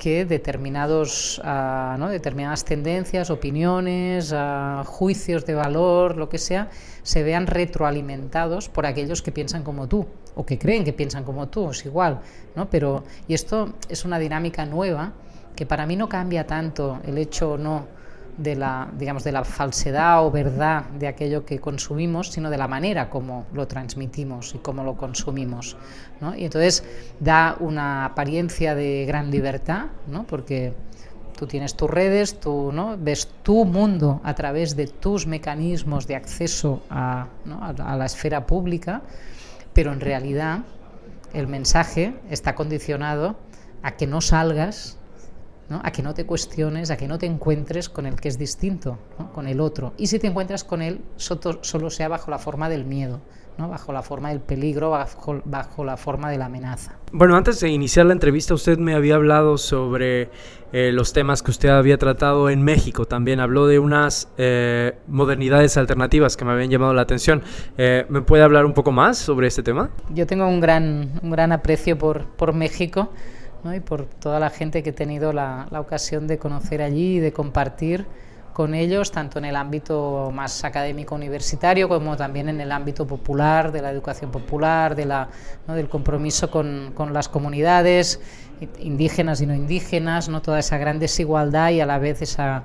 que 0.00 0.24
determinados, 0.24 1.38
uh, 1.44 1.98
¿no? 1.98 2.08
determinadas 2.08 2.64
tendencias, 2.64 3.28
opiniones, 3.28 4.32
uh, 4.32 4.82
juicios 4.84 5.44
de 5.44 5.54
valor, 5.54 6.16
lo 6.16 6.30
que 6.30 6.38
sea, 6.38 6.70
se 7.02 7.22
vean 7.22 7.46
retroalimentados 7.46 8.70
por 8.70 8.86
aquellos 8.86 9.20
que 9.20 9.30
piensan 9.30 9.62
como 9.62 9.86
tú 9.88 10.06
o 10.34 10.46
que 10.46 10.58
creen 10.58 10.84
que 10.84 10.94
piensan 10.94 11.22
como 11.22 11.48
tú, 11.48 11.70
es 11.70 11.84
igual, 11.84 12.20
¿no? 12.56 12.70
Pero 12.70 13.04
y 13.28 13.34
esto 13.34 13.74
es 13.90 14.06
una 14.06 14.18
dinámica 14.18 14.64
nueva 14.64 15.12
que 15.54 15.66
para 15.66 15.84
mí 15.84 15.96
no 15.96 16.08
cambia 16.08 16.46
tanto 16.46 17.00
el 17.04 17.18
hecho 17.18 17.52
o 17.52 17.58
no 17.58 17.99
de 18.40 18.56
la, 18.56 18.88
digamos, 18.96 19.22
de 19.22 19.32
la 19.32 19.44
falsedad 19.44 20.24
o 20.24 20.30
verdad 20.30 20.84
de 20.98 21.06
aquello 21.08 21.44
que 21.44 21.58
consumimos, 21.58 22.32
sino 22.32 22.48
de 22.48 22.56
la 22.56 22.68
manera 22.68 23.10
como 23.10 23.46
lo 23.52 23.66
transmitimos 23.66 24.54
y 24.54 24.58
cómo 24.58 24.82
lo 24.82 24.96
consumimos. 24.96 25.76
¿no? 26.20 26.34
Y 26.34 26.44
entonces 26.44 26.82
da 27.20 27.56
una 27.60 28.06
apariencia 28.06 28.74
de 28.74 29.04
gran 29.06 29.30
libertad, 29.30 29.86
¿no? 30.06 30.24
porque 30.24 30.72
tú 31.36 31.46
tienes 31.46 31.74
tus 31.74 31.90
redes, 31.90 32.40
tú 32.40 32.72
¿no? 32.72 32.96
ves 32.98 33.28
tu 33.42 33.66
mundo 33.66 34.22
a 34.24 34.34
través 34.34 34.74
de 34.74 34.86
tus 34.86 35.26
mecanismos 35.26 36.06
de 36.06 36.16
acceso 36.16 36.82
a, 36.88 37.26
¿no? 37.44 37.60
a 37.62 37.96
la 37.96 38.06
esfera 38.06 38.46
pública, 38.46 39.02
pero 39.74 39.92
en 39.92 40.00
realidad 40.00 40.60
el 41.34 41.46
mensaje 41.46 42.14
está 42.30 42.54
condicionado 42.54 43.36
a 43.82 43.96
que 43.96 44.06
no 44.06 44.22
salgas 44.22 44.96
¿no? 45.70 45.80
a 45.82 45.92
que 45.92 46.02
no 46.02 46.12
te 46.12 46.26
cuestiones, 46.26 46.90
a 46.90 46.96
que 46.96 47.08
no 47.08 47.16
te 47.16 47.26
encuentres 47.26 47.88
con 47.88 48.04
el 48.04 48.16
que 48.16 48.28
es 48.28 48.38
distinto, 48.38 48.98
¿no? 49.18 49.32
con 49.32 49.46
el 49.46 49.60
otro. 49.60 49.94
Y 49.96 50.08
si 50.08 50.18
te 50.18 50.26
encuentras 50.26 50.64
con 50.64 50.82
él, 50.82 51.00
solo 51.16 51.90
sea 51.90 52.08
bajo 52.08 52.30
la 52.30 52.38
forma 52.38 52.68
del 52.68 52.84
miedo, 52.84 53.20
¿no? 53.56 53.68
bajo 53.68 53.92
la 53.92 54.02
forma 54.02 54.30
del 54.30 54.40
peligro, 54.40 54.90
bajo, 54.90 55.40
bajo, 55.44 55.84
la 55.84 55.96
forma 55.96 56.28
de 56.28 56.38
la 56.38 56.46
amenaza. 56.46 56.98
Bueno, 57.12 57.36
antes 57.36 57.60
de 57.60 57.68
iniciar 57.68 58.06
la 58.06 58.12
entrevista, 58.12 58.52
usted 58.52 58.78
me 58.78 58.94
había 58.94 59.14
hablado 59.14 59.58
sobre 59.58 60.30
eh, 60.72 60.90
los 60.92 61.12
temas 61.12 61.40
que 61.40 61.52
usted 61.52 61.68
había 61.68 61.98
tratado 61.98 62.50
en 62.50 62.62
México. 62.62 63.04
También 63.04 63.38
habló 63.38 63.68
de 63.68 63.78
unas 63.78 64.28
eh, 64.38 64.98
modernidades 65.06 65.76
alternativas 65.76 66.36
que 66.36 66.44
me 66.44 66.50
habían 66.50 66.70
llamado 66.70 66.94
la 66.94 67.02
atención. 67.02 67.42
Eh, 67.78 68.06
¿Me 68.08 68.22
puede 68.22 68.42
hablar 68.42 68.66
un 68.66 68.74
poco 68.74 68.90
más 68.90 69.18
sobre 69.18 69.46
este 69.46 69.62
tema? 69.62 69.90
Yo 70.12 70.26
tengo 70.26 70.48
un 70.48 70.60
gran, 70.60 71.20
un 71.22 71.30
gran 71.30 71.52
aprecio 71.52 71.96
por, 71.96 72.26
por 72.26 72.54
México. 72.54 73.12
¿No? 73.64 73.74
y 73.74 73.80
por 73.80 74.06
toda 74.06 74.40
la 74.40 74.50
gente 74.50 74.82
que 74.82 74.90
he 74.90 74.92
tenido 74.92 75.32
la, 75.32 75.66
la, 75.70 75.80
ocasión 75.80 76.26
de 76.26 76.38
conocer 76.38 76.82
allí 76.82 77.16
y 77.16 77.20
de 77.20 77.32
compartir 77.32 78.06
con 78.52 78.74
ellos, 78.74 79.12
tanto 79.12 79.38
en 79.38 79.44
el 79.44 79.56
ámbito 79.56 80.30
más 80.34 80.64
académico 80.64 81.14
universitario 81.14 81.88
como 81.88 82.16
también 82.16 82.48
en 82.48 82.60
el 82.60 82.72
ámbito 82.72 83.06
popular, 83.06 83.72
de 83.72 83.80
la 83.80 83.90
educación 83.90 84.30
popular, 84.30 84.94
de 84.94 85.06
la, 85.06 85.28
¿no? 85.66 85.74
del 85.74 85.88
compromiso 85.88 86.50
con, 86.50 86.92
con, 86.94 87.12
las 87.12 87.28
comunidades 87.28 88.20
indígenas 88.80 89.40
y 89.40 89.46
no 89.46 89.54
indígenas, 89.54 90.28
¿no? 90.28 90.42
toda 90.42 90.58
esa 90.58 90.78
gran 90.78 90.98
desigualdad 90.98 91.70
y 91.70 91.80
a 91.80 91.86
la 91.86 91.98
vez 91.98 92.22
esa, 92.22 92.64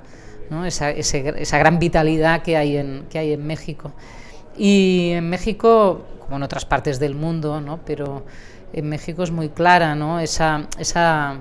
¿no? 0.50 0.66
esa, 0.66 0.90
ese, 0.90 1.32
esa 1.40 1.58
gran 1.58 1.78
vitalidad 1.78 2.42
que 2.42 2.56
hay, 2.56 2.76
en, 2.76 3.06
que 3.08 3.18
hay 3.18 3.32
en 3.32 3.46
México. 3.46 3.92
Y 4.58 5.12
en 5.12 5.30
México, 5.30 6.04
como 6.20 6.36
en 6.36 6.42
otras 6.42 6.64
partes 6.64 6.98
del 6.98 7.14
mundo, 7.14 7.60
¿no? 7.60 7.80
pero 7.84 8.24
en 8.76 8.88
México 8.88 9.22
es 9.22 9.30
muy 9.30 9.48
clara, 9.48 9.94
¿no? 9.94 10.20
Esa, 10.20 10.68
esa, 10.78 11.40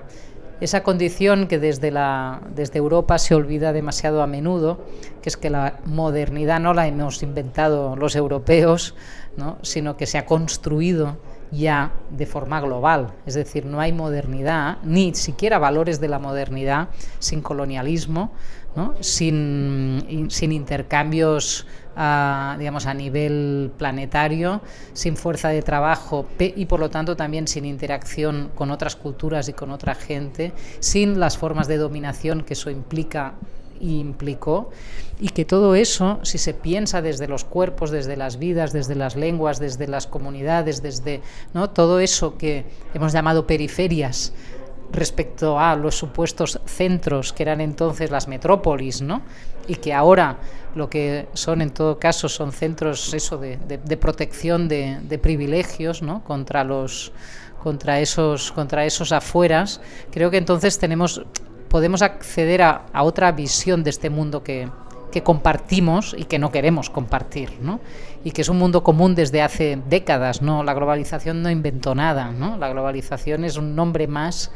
esa 0.62 0.84
condición 0.84 1.48
que 1.48 1.60
desde, 1.60 1.92
la, 1.92 2.42
desde 2.56 2.80
Europa 2.80 3.20
se 3.20 3.36
olvida 3.36 3.74
demasiado 3.74 4.22
a 4.22 4.28
menudo, 4.28 4.80
que 5.22 5.30
es 5.30 5.36
que 5.38 5.50
la 5.50 5.80
modernidad 5.86 6.62
no 6.62 6.74
la 6.74 6.88
hemos 6.88 7.22
inventado 7.24 7.96
los 7.98 8.16
europeos, 8.16 8.96
¿no? 9.36 9.58
sino 9.62 9.98
que 9.98 10.06
se 10.06 10.18
ha 10.18 10.26
construido 10.26 11.18
ya 11.52 11.92
de 12.10 12.26
forma 12.26 12.62
global. 12.62 13.14
Es 13.26 13.34
decir, 13.34 13.66
no 13.66 13.82
hay 13.82 13.92
modernidad, 13.92 14.78
ni 14.84 15.14
siquiera 15.14 15.60
valores 15.60 16.00
de 16.00 16.08
la 16.08 16.20
modernidad, 16.20 16.88
sin 17.20 17.42
colonialismo, 17.42 18.32
¿no? 18.78 18.96
sin, 19.02 20.28
sin 20.30 20.52
intercambios 20.54 21.68
a, 21.96 22.56
digamos, 22.60 22.86
a 22.86 22.94
nivel 22.94 23.72
planetario, 23.78 24.62
sin 24.94 25.18
fuerza 25.18 25.50
de 25.50 25.62
trabajo 25.62 26.28
y 26.40 26.66
por 26.66 26.80
lo 26.80 26.90
tanto 26.90 27.16
también 27.16 27.48
sin 27.48 27.66
interacción 27.66 28.52
con 28.56 28.72
otras 28.72 28.96
culturas 28.96 29.48
y 29.50 29.54
con 29.54 29.72
otra 29.72 29.96
gente, 29.96 30.54
sin 30.80 31.20
las 31.20 31.38
formas 31.38 31.68
de 31.68 31.78
dominación 31.78 32.44
que 32.44 32.54
eso 32.54 32.70
implica 32.70 33.34
y 33.80 34.00
implicó, 34.00 34.70
y 35.20 35.30
que 35.30 35.46
todo 35.46 35.76
eso, 35.76 36.20
si 36.24 36.38
se 36.38 36.54
piensa 36.54 37.02
desde 37.02 37.28
los 37.28 37.44
cuerpos, 37.44 37.92
desde 37.92 38.16
las 38.16 38.38
vidas, 38.38 38.74
desde 38.74 38.96
las 38.96 39.16
lenguas, 39.16 39.60
desde 39.60 39.88
las 39.88 40.08
comunidades, 40.08 40.82
desde 40.82 41.22
¿no? 41.54 41.70
todo 41.70 42.00
eso 42.00 42.38
que 42.38 42.66
hemos 42.94 43.14
llamado 43.14 43.48
periferias, 43.48 44.34
respecto 44.92 45.60
a 45.60 45.76
los 45.76 45.96
supuestos 45.96 46.60
centros 46.66 47.34
que 47.34 47.44
eran 47.44 47.62
entonces 47.62 48.12
las 48.12 48.28
metrópolis, 48.28 49.02
¿no? 49.02 49.22
y 49.68 49.76
que 49.76 49.94
ahora 49.94 50.38
lo 50.76 50.90
que 50.90 51.28
son 51.34 51.62
en 51.62 51.72
todo 51.72 52.00
caso 52.00 52.30
son 52.30 52.52
centros 52.52 53.14
eso 53.14 53.38
de, 53.38 53.58
protección 53.98 54.68
de, 54.68 55.20
privilegios 55.22 56.02
¿no? 56.02 56.24
contra 56.24 56.64
los 56.64 57.12
contra 57.64 58.00
esos 58.00 58.52
contra 58.52 58.86
esos 58.86 59.12
afueras 59.12 59.82
creo 60.12 60.30
que 60.30 60.38
entonces 60.38 60.78
tenemos 60.78 61.26
podemos 61.68 62.02
acceder 62.04 62.62
a 62.62 62.84
otra 63.02 63.32
visión 63.32 63.84
de 63.84 63.90
este 63.90 64.10
mundo 64.10 64.44
que, 64.44 64.70
que 65.16 65.24
compartimos 65.24 66.14
y 66.20 66.26
que 66.26 66.40
no 66.40 66.52
queremos 66.52 66.90
compartir, 66.90 67.60
¿no? 67.62 67.80
Y 68.26 68.32
que 68.32 68.42
es 68.42 68.50
un 68.50 68.58
mundo 68.58 68.84
común 68.84 69.16
desde 69.16 69.42
hace 69.42 69.80
décadas, 69.88 70.42
¿no? 70.42 70.62
La 70.62 70.74
globalización 70.74 71.42
no 71.42 71.50
inventó 71.50 71.96
nada, 71.96 72.34
¿no? 72.34 72.58
La 72.58 72.68
globalización 72.68 73.46
es 73.46 73.56
un 73.56 73.78
nombre 73.78 74.08
más 74.08 74.52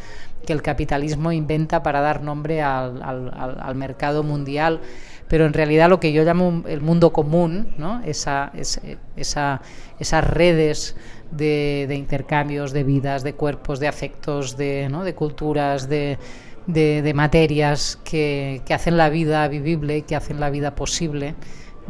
que 0.45 0.51
el 0.51 0.61
capitalismo 0.61 1.31
inventa 1.31 1.81
para 1.81 2.01
dar 2.01 2.21
nombre 2.21 2.61
al, 2.61 3.01
al, 3.01 3.75
mercado 3.75 4.21
mundial, 4.21 4.81
pero 5.29 5.45
en 5.45 5.53
realidad 5.53 5.87
lo 5.87 6.01
que 6.01 6.11
yo 6.11 6.25
llamo 6.25 6.63
el 6.67 6.81
mundo 6.81 7.13
común, 7.13 7.73
¿no? 7.77 8.01
esa, 8.03 8.51
esa, 9.15 9.61
esas 9.97 10.27
redes 10.27 10.97
de, 11.31 11.85
de, 11.87 11.95
intercambios 11.95 12.73
de 12.73 12.83
vidas, 12.83 13.23
de 13.23 13.33
cuerpos, 13.33 13.79
de 13.79 13.87
afectos, 13.87 14.57
de, 14.57 14.89
¿no? 14.89 15.05
de 15.05 15.15
culturas, 15.15 15.87
de, 15.87 16.17
de, 16.73 17.13
materias 17.13 17.99
que, 18.03 18.61
que, 18.65 18.73
hacen 18.73 18.97
la 18.97 19.09
vida 19.09 19.47
vivible, 19.47 20.03
que 20.03 20.15
hacen 20.15 20.39
la 20.39 20.49
vida 20.49 20.75
posible, 20.75 21.35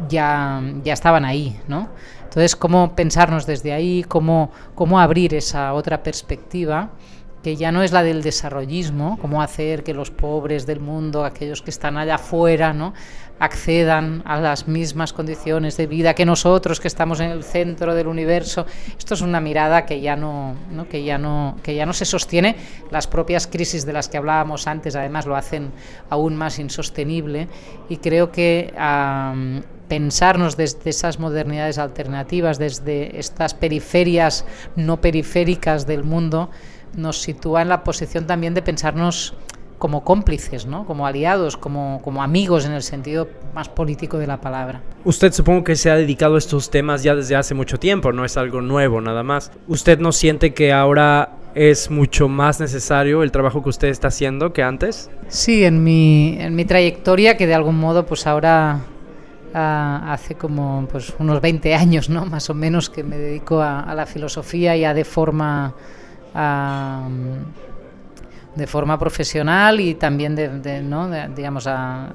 ya, 0.08 0.62
ya 0.82 0.92
estaban 0.92 1.24
ahí. 1.24 1.58
¿no? 1.68 1.88
Entonces, 2.24 2.56
cómo 2.56 2.94
pensarnos 2.94 3.46
desde 3.46 3.72
ahí, 3.72 4.04
cómo, 4.08 4.50
cómo 4.74 5.00
abrir 5.00 5.34
esa 5.34 5.74
otra 5.74 6.02
perspectiva 6.02 6.90
que 7.42 7.56
ya 7.56 7.72
no 7.72 7.82
es 7.82 7.92
la 7.92 8.02
del 8.02 8.22
desarrollismo, 8.22 9.18
cómo 9.20 9.42
hacer 9.42 9.82
que 9.82 9.94
los 9.94 10.10
pobres 10.10 10.66
del 10.66 10.80
mundo, 10.80 11.24
aquellos 11.24 11.62
que 11.62 11.70
están 11.70 11.96
allá 11.96 12.16
afuera, 12.16 12.72
¿no? 12.72 12.92
accedan 13.40 14.22
a 14.26 14.38
las 14.38 14.68
mismas 14.68 15.14
condiciones 15.14 15.78
de 15.78 15.86
vida 15.86 16.14
que 16.14 16.26
nosotros 16.26 16.78
que 16.78 16.88
estamos 16.88 17.20
en 17.20 17.30
el 17.30 17.42
centro 17.42 17.94
del 17.94 18.06
universo. 18.06 18.66
Esto 18.96 19.14
es 19.14 19.22
una 19.22 19.40
mirada 19.40 19.86
que 19.86 20.02
ya 20.02 20.14
no, 20.14 20.54
que 20.90 21.02
ya 21.02 21.16
no 21.16 21.56
que 21.62 21.74
ya 21.74 21.86
no 21.86 21.94
se 21.94 22.04
sostiene. 22.04 22.54
Las 22.90 23.06
propias 23.06 23.46
crisis 23.46 23.86
de 23.86 23.94
las 23.94 24.10
que 24.10 24.18
hablábamos 24.18 24.66
antes 24.66 24.94
además 24.94 25.24
lo 25.24 25.36
hacen 25.36 25.72
aún 26.10 26.36
más 26.36 26.58
insostenible 26.58 27.48
y 27.88 27.96
creo 27.96 28.30
que 28.30 28.74
pensarnos 29.88 30.56
desde 30.58 30.90
esas 30.90 31.18
modernidades 31.18 31.78
alternativas, 31.78 32.58
desde 32.58 33.18
estas 33.18 33.54
periferias 33.54 34.44
no 34.76 35.00
periféricas 35.00 35.86
del 35.86 36.04
mundo, 36.04 36.50
nos 36.96 37.20
sitúa 37.20 37.62
en 37.62 37.68
la 37.68 37.84
posición 37.84 38.26
también 38.26 38.54
de 38.54 38.62
pensarnos 38.62 39.34
como 39.80 40.04
cómplices, 40.04 40.66
¿no? 40.66 40.84
como 40.84 41.06
aliados, 41.06 41.56
como, 41.56 42.00
como 42.04 42.22
amigos 42.22 42.66
en 42.66 42.72
el 42.72 42.82
sentido 42.82 43.28
más 43.54 43.70
político 43.70 44.18
de 44.18 44.26
la 44.26 44.38
palabra. 44.40 44.82
Usted 45.04 45.32
supongo 45.32 45.64
que 45.64 45.74
se 45.74 45.90
ha 45.90 45.96
dedicado 45.96 46.34
a 46.34 46.38
estos 46.38 46.70
temas 46.70 47.02
ya 47.02 47.14
desde 47.16 47.34
hace 47.34 47.54
mucho 47.54 47.78
tiempo, 47.78 48.12
no 48.12 48.26
es 48.26 48.36
algo 48.36 48.60
nuevo 48.60 49.00
nada 49.00 49.22
más. 49.22 49.50
¿Usted 49.66 49.98
no 49.98 50.12
siente 50.12 50.52
que 50.52 50.70
ahora 50.70 51.30
es 51.54 51.90
mucho 51.90 52.28
más 52.28 52.60
necesario 52.60 53.22
el 53.22 53.32
trabajo 53.32 53.62
que 53.62 53.70
usted 53.70 53.88
está 53.88 54.08
haciendo 54.08 54.52
que 54.52 54.62
antes? 54.62 55.10
Sí, 55.28 55.64
en 55.64 55.82
mi, 55.82 56.36
en 56.38 56.54
mi 56.54 56.66
trayectoria, 56.66 57.38
que 57.38 57.46
de 57.46 57.54
algún 57.54 57.78
modo 57.80 58.04
pues 58.04 58.26
ahora 58.26 58.80
ah, 59.54 60.12
hace 60.12 60.34
como 60.34 60.86
pues, 60.92 61.14
unos 61.18 61.40
20 61.40 61.74
años, 61.74 62.10
¿no? 62.10 62.26
más 62.26 62.50
o 62.50 62.54
menos, 62.54 62.90
que 62.90 63.02
me 63.02 63.16
dedico 63.16 63.62
a, 63.62 63.80
a 63.80 63.94
la 63.94 64.04
filosofía 64.04 64.76
ya 64.76 64.92
de 64.92 65.06
forma 65.06 65.74
de 68.54 68.66
forma 68.66 68.98
profesional 68.98 69.80
y 69.80 69.94
también 69.94 70.34
de, 70.34 70.82
¿no? 70.82 71.08
digamos 71.34 71.66
a, 71.66 72.12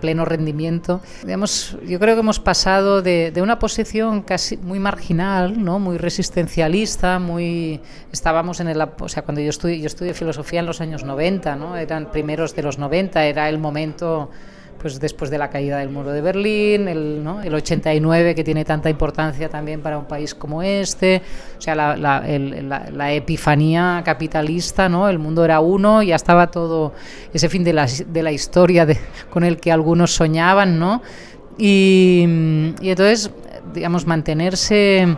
pleno 0.00 0.24
rendimiento. 0.24 1.00
Digamos, 1.22 1.76
yo 1.86 1.98
creo 1.98 2.14
que 2.14 2.20
hemos 2.20 2.40
pasado 2.40 3.02
de, 3.02 3.32
una 3.42 3.58
posición 3.58 4.22
casi 4.22 4.56
muy 4.56 4.78
marginal, 4.78 5.62
¿no? 5.62 5.78
muy 5.78 5.98
resistencialista, 5.98 7.18
muy 7.18 7.80
estábamos 8.12 8.60
en 8.60 8.68
el 8.68 8.80
o 8.82 9.08
sea, 9.08 9.22
cuando 9.22 9.40
yo 9.40 9.50
estudié 9.50 9.80
yo 9.80 9.86
estudié 9.86 10.14
filosofía 10.14 10.60
en 10.60 10.66
los 10.66 10.80
años 10.80 11.04
90, 11.04 11.56
¿no? 11.56 11.76
Eran 11.76 12.10
primeros 12.10 12.54
de 12.54 12.62
los 12.62 12.78
90, 12.78 13.24
era 13.24 13.48
el 13.48 13.58
momento 13.58 14.30
pues 14.84 15.00
después 15.00 15.30
de 15.30 15.38
la 15.38 15.48
caída 15.48 15.78
del 15.78 15.88
muro 15.88 16.12
de 16.12 16.20
Berlín, 16.20 16.88
el, 16.88 17.24
¿no? 17.24 17.40
el 17.40 17.54
89 17.54 18.34
que 18.34 18.44
tiene 18.44 18.66
tanta 18.66 18.90
importancia 18.90 19.48
también 19.48 19.80
para 19.80 19.96
un 19.96 20.04
país 20.04 20.34
como 20.34 20.62
este, 20.62 21.22
o 21.56 21.62
sea, 21.62 21.74
la, 21.74 21.96
la, 21.96 23.12
epifanía 23.14 24.02
capitalista, 24.04 24.90
¿no? 24.90 25.08
el 25.08 25.18
mundo 25.18 25.42
era 25.42 25.60
uno, 25.60 26.02
ya 26.02 26.16
estaba 26.16 26.50
todo 26.50 26.92
ese 27.32 27.48
fin 27.48 27.64
de 27.64 27.72
la, 27.72 27.86
de 27.86 28.22
la 28.22 28.30
historia 28.30 28.84
de, 28.84 28.98
con 29.30 29.42
el 29.42 29.56
que 29.56 29.72
algunos 29.72 30.14
soñaban, 30.14 30.78
¿no? 30.78 31.00
y, 31.56 32.26
y 32.82 32.90
entonces, 32.90 33.30
digamos, 33.72 34.06
mantenerse 34.06 35.16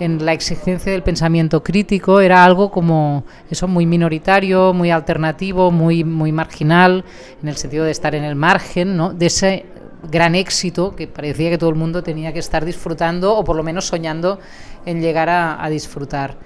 en 0.00 0.24
la 0.24 0.32
exigencia 0.32 0.92
del 0.92 1.02
pensamiento 1.02 1.62
crítico 1.62 2.20
era 2.20 2.44
algo 2.44 2.70
como 2.70 3.24
eso 3.50 3.68
muy 3.68 3.86
minoritario, 3.86 4.72
muy 4.72 4.90
alternativo, 4.90 5.70
muy 5.70 6.04
muy 6.04 6.32
marginal 6.32 7.04
en 7.42 7.48
el 7.48 7.56
sentido 7.56 7.84
de 7.84 7.90
estar 7.90 8.14
en 8.14 8.24
el 8.24 8.34
margen, 8.34 8.96
¿no? 8.96 9.12
De 9.12 9.26
ese 9.26 9.66
gran 10.10 10.34
éxito 10.34 10.94
que 10.94 11.06
parecía 11.06 11.50
que 11.50 11.58
todo 11.58 11.70
el 11.70 11.76
mundo 11.76 12.02
tenía 12.02 12.32
que 12.32 12.38
estar 12.38 12.64
disfrutando 12.64 13.34
o 13.36 13.44
por 13.44 13.56
lo 13.56 13.62
menos 13.62 13.86
soñando 13.86 14.38
en 14.84 15.00
llegar 15.00 15.28
a, 15.28 15.68
disfrutar. 15.68 16.36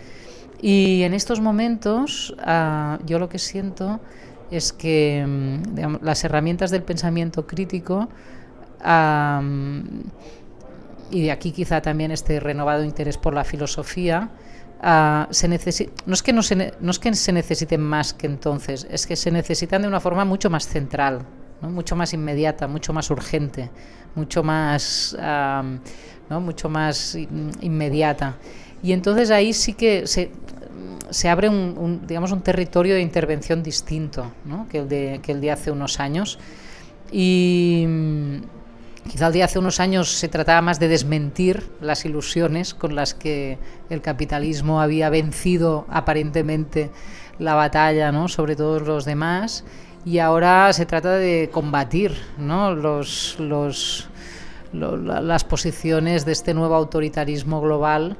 Y 0.63 1.03
en 1.03 1.15
estos 1.15 1.41
momentos 1.41 2.35
ah, 2.39 2.99
yo 3.07 3.19
lo 3.19 3.29
que 3.29 3.39
siento 3.39 4.01
es 4.51 4.73
que 4.73 5.25
mm, 5.27 6.03
las 6.03 6.25
herramientas 6.25 6.71
del 6.71 6.83
pensamiento 6.83 7.47
crítico 7.47 8.09
y 11.11 11.23
de 11.23 11.31
aquí 11.31 11.53
quizá 11.53 11.81
también 11.81 12.11
este 12.11 12.41
renovado 12.41 12.85
interés 12.85 13.19
por 13.19 13.35
la 13.35 13.45
filosofía, 13.45 14.31
uh, 14.83 15.33
se 15.33 15.49
no, 15.49 16.15
es 16.15 16.23
que 16.23 16.33
no, 16.33 16.43
se 16.43 16.75
no 16.81 16.91
es 16.91 16.99
que 16.99 17.15
se 17.15 17.33
necesiten 17.33 17.81
más 17.81 18.15
que 18.15 18.27
entonces, 18.27 18.87
es 18.91 19.07
que 19.07 19.17
se 19.17 19.31
necesitan 19.31 19.83
de 19.83 19.89
una 19.89 20.01
forma 20.01 20.25
mucho 20.25 20.51
más 20.51 20.67
central, 20.67 21.23
¿no? 21.61 21.71
mucho 21.71 21.97
más 21.97 22.13
inmediata, 22.13 22.67
mucho 22.67 22.93
más 22.93 23.11
urgente, 23.11 23.71
mucho 24.15 24.43
más, 24.43 25.17
uh, 25.19 25.79
¿no? 26.29 26.41
mucho 26.41 26.69
más 26.69 27.17
inmediata. 27.61 28.37
Y 28.83 28.93
entonces 28.93 29.31
ahí 29.31 29.53
sí 29.53 29.75
que 29.75 30.07
se, 30.07 30.31
se 31.11 31.29
abre 31.29 31.49
un, 31.49 31.77
un, 31.77 32.07
digamos, 32.07 32.33
un 32.33 32.41
territorio 32.41 32.95
de 32.95 33.03
intervención 33.03 33.63
distinto 33.63 34.33
¿no? 34.45 34.67
que, 34.69 34.79
el 34.79 34.89
de, 34.89 35.21
que 35.23 35.33
el 35.33 35.41
de 35.41 35.51
hace 35.51 35.71
unos 35.71 36.01
años. 36.01 36.39
Y 37.13 37.87
Quizá 39.09 39.29
el 39.29 39.33
día 39.33 39.47
hace 39.47 39.59
unos 39.59 39.81
años 39.81 40.11
se 40.13 40.29
trataba 40.29 40.61
más 40.61 40.79
de 40.79 40.89
desmentir 40.89 41.69
las 41.81 42.05
ilusiones 42.05 42.75
con 42.75 42.95
las 42.95 43.15
que 43.15 43.59
el 43.89 44.03
capitalismo 44.03 44.81
había 44.81 45.11
vencido 45.11 45.87
aparentemente 45.89 46.91
la 47.39 47.55
batalla 47.55 48.13
¿no? 48.13 48.29
sobre 48.29 48.57
todos 48.57 48.83
los 48.83 49.05
demás 49.05 49.65
y 50.05 50.19
ahora 50.19 50.73
se 50.73 50.87
trata 50.87 51.17
de 51.17 51.51
combatir 51.53 52.15
¿no? 52.39 52.75
los, 52.75 53.37
los, 53.41 54.09
las 54.73 55.45
posiciones 55.45 56.25
de 56.25 56.33
este 56.33 56.55
nuevo 56.55 56.75
autoritarismo 56.75 57.61
global 57.61 58.17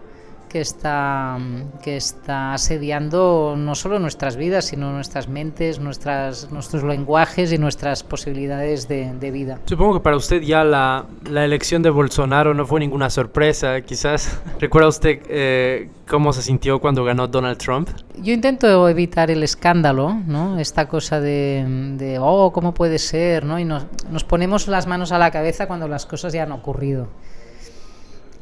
que 0.51 0.61
está, 0.61 1.39
que 1.81 1.97
está 1.97 2.53
asediando 2.55 3.55
no 3.57 3.75
solo 3.77 4.01
nuestras 4.01 4.37
vidas, 4.37 4.67
sino 4.67 4.93
nuestras 4.93 5.29
mentes, 5.29 5.79
nuestras, 5.79 6.51
nuestros 6.51 6.83
lenguajes 6.83 7.53
y 7.53 7.59
nuestras 7.59 8.03
posibilidades 8.03 8.89
de, 8.89 9.15
de 9.15 9.31
vida. 9.31 9.61
Supongo 9.67 9.95
que 9.95 10.01
para 10.01 10.17
usted 10.17 10.43
ya 10.43 10.65
la, 10.65 11.07
la, 11.31 11.45
elección 11.45 11.83
de 11.83 11.91
Bolsonaro 11.91 12.53
no 12.53 12.67
fue 12.67 12.81
ninguna 12.81 13.11
sorpresa. 13.11 13.81
Quizás 13.83 14.41
recuerda 14.61 14.89
usted 14.89 15.21
eh, 15.29 15.89
cómo 16.09 16.33
se 16.33 16.43
sintió 16.43 16.81
cuando 16.81 17.05
ganó 17.05 17.29
Donald 17.29 17.59
Trump. 17.59 17.89
Yo 18.21 18.33
intento 18.33 18.89
evitar 18.89 19.31
el 19.31 19.45
escándalo, 19.45 20.15
¿no? 20.27 20.59
Esta 20.59 20.89
cosa 20.89 21.21
de, 21.21 21.95
de 21.97 22.19
oh, 22.21 22.51
¿cómo 22.53 22.75
puede 22.75 22.99
ser? 22.99 23.45
¿no? 23.45 23.61
Y 23.61 23.65
nos, 23.65 23.87
nos 24.11 24.25
ponemos 24.25 24.67
las 24.67 24.89
manos 24.89 25.13
a 25.13 25.19
la 25.19 25.31
cabeza 25.31 25.69
cuando 25.69 25.87
las 25.87 26.07
cosas 26.07 26.33
ya 26.33 26.43
han 26.43 26.53
ocurrido 26.53 27.09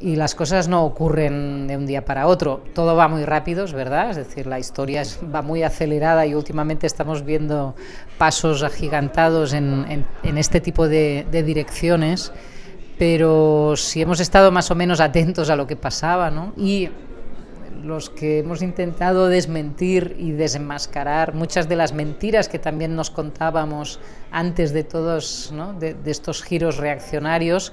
y 0.01 0.15
las 0.15 0.33
cosas 0.33 0.67
no 0.67 0.85
ocurren 0.85 1.67
de 1.67 1.75
un 1.75 1.85
día 1.85 2.05
para 2.05 2.27
otro. 2.27 2.63
Todo 2.73 2.95
va 2.95 3.07
muy 3.07 3.25
rápido, 3.25 3.65
es 3.65 3.73
verdad, 3.73 4.11
es 4.11 4.15
decir, 4.15 4.47
la 4.47 4.59
historia 4.59 5.03
va 5.33 5.41
muy 5.41 5.63
acelerada 5.63 6.25
y 6.25 6.35
últimamente 6.35 6.87
estamos 6.87 7.25
viendo 7.25 7.75
pasos 8.17 8.63
agigantados 8.63 9.53
en, 9.53 10.05
en, 10.23 10.37
este 10.37 10.61
tipo 10.61 10.87
de, 10.87 11.25
direcciones, 11.45 12.31
pero 12.97 13.73
si 13.75 14.01
hemos 14.01 14.19
estado 14.19 14.51
más 14.51 14.71
o 14.71 14.75
menos 14.75 15.01
atentos 15.01 15.49
a 15.49 15.55
lo 15.55 15.67
que 15.67 15.75
pasaba, 15.75 16.31
¿no? 16.31 16.53
Y 16.55 16.89
los 17.83 18.09
que 18.09 18.39
hemos 18.39 18.61
intentado 18.61 19.27
desmentir 19.27 20.15
y 20.19 20.31
desenmascarar 20.31 21.33
muchas 21.33 21.69
de 21.69 21.77
las 21.77 21.93
mentiras 21.93 22.49
que 22.49 22.59
también 22.59 22.95
nos 22.95 23.09
contábamos 23.09 24.01
antes 24.31 24.73
de 24.73 24.83
todos, 24.83 25.53
¿no? 25.53 25.73
de 25.73 25.95
estos 26.05 26.43
giros 26.43 26.75
reaccionarios, 26.75 27.71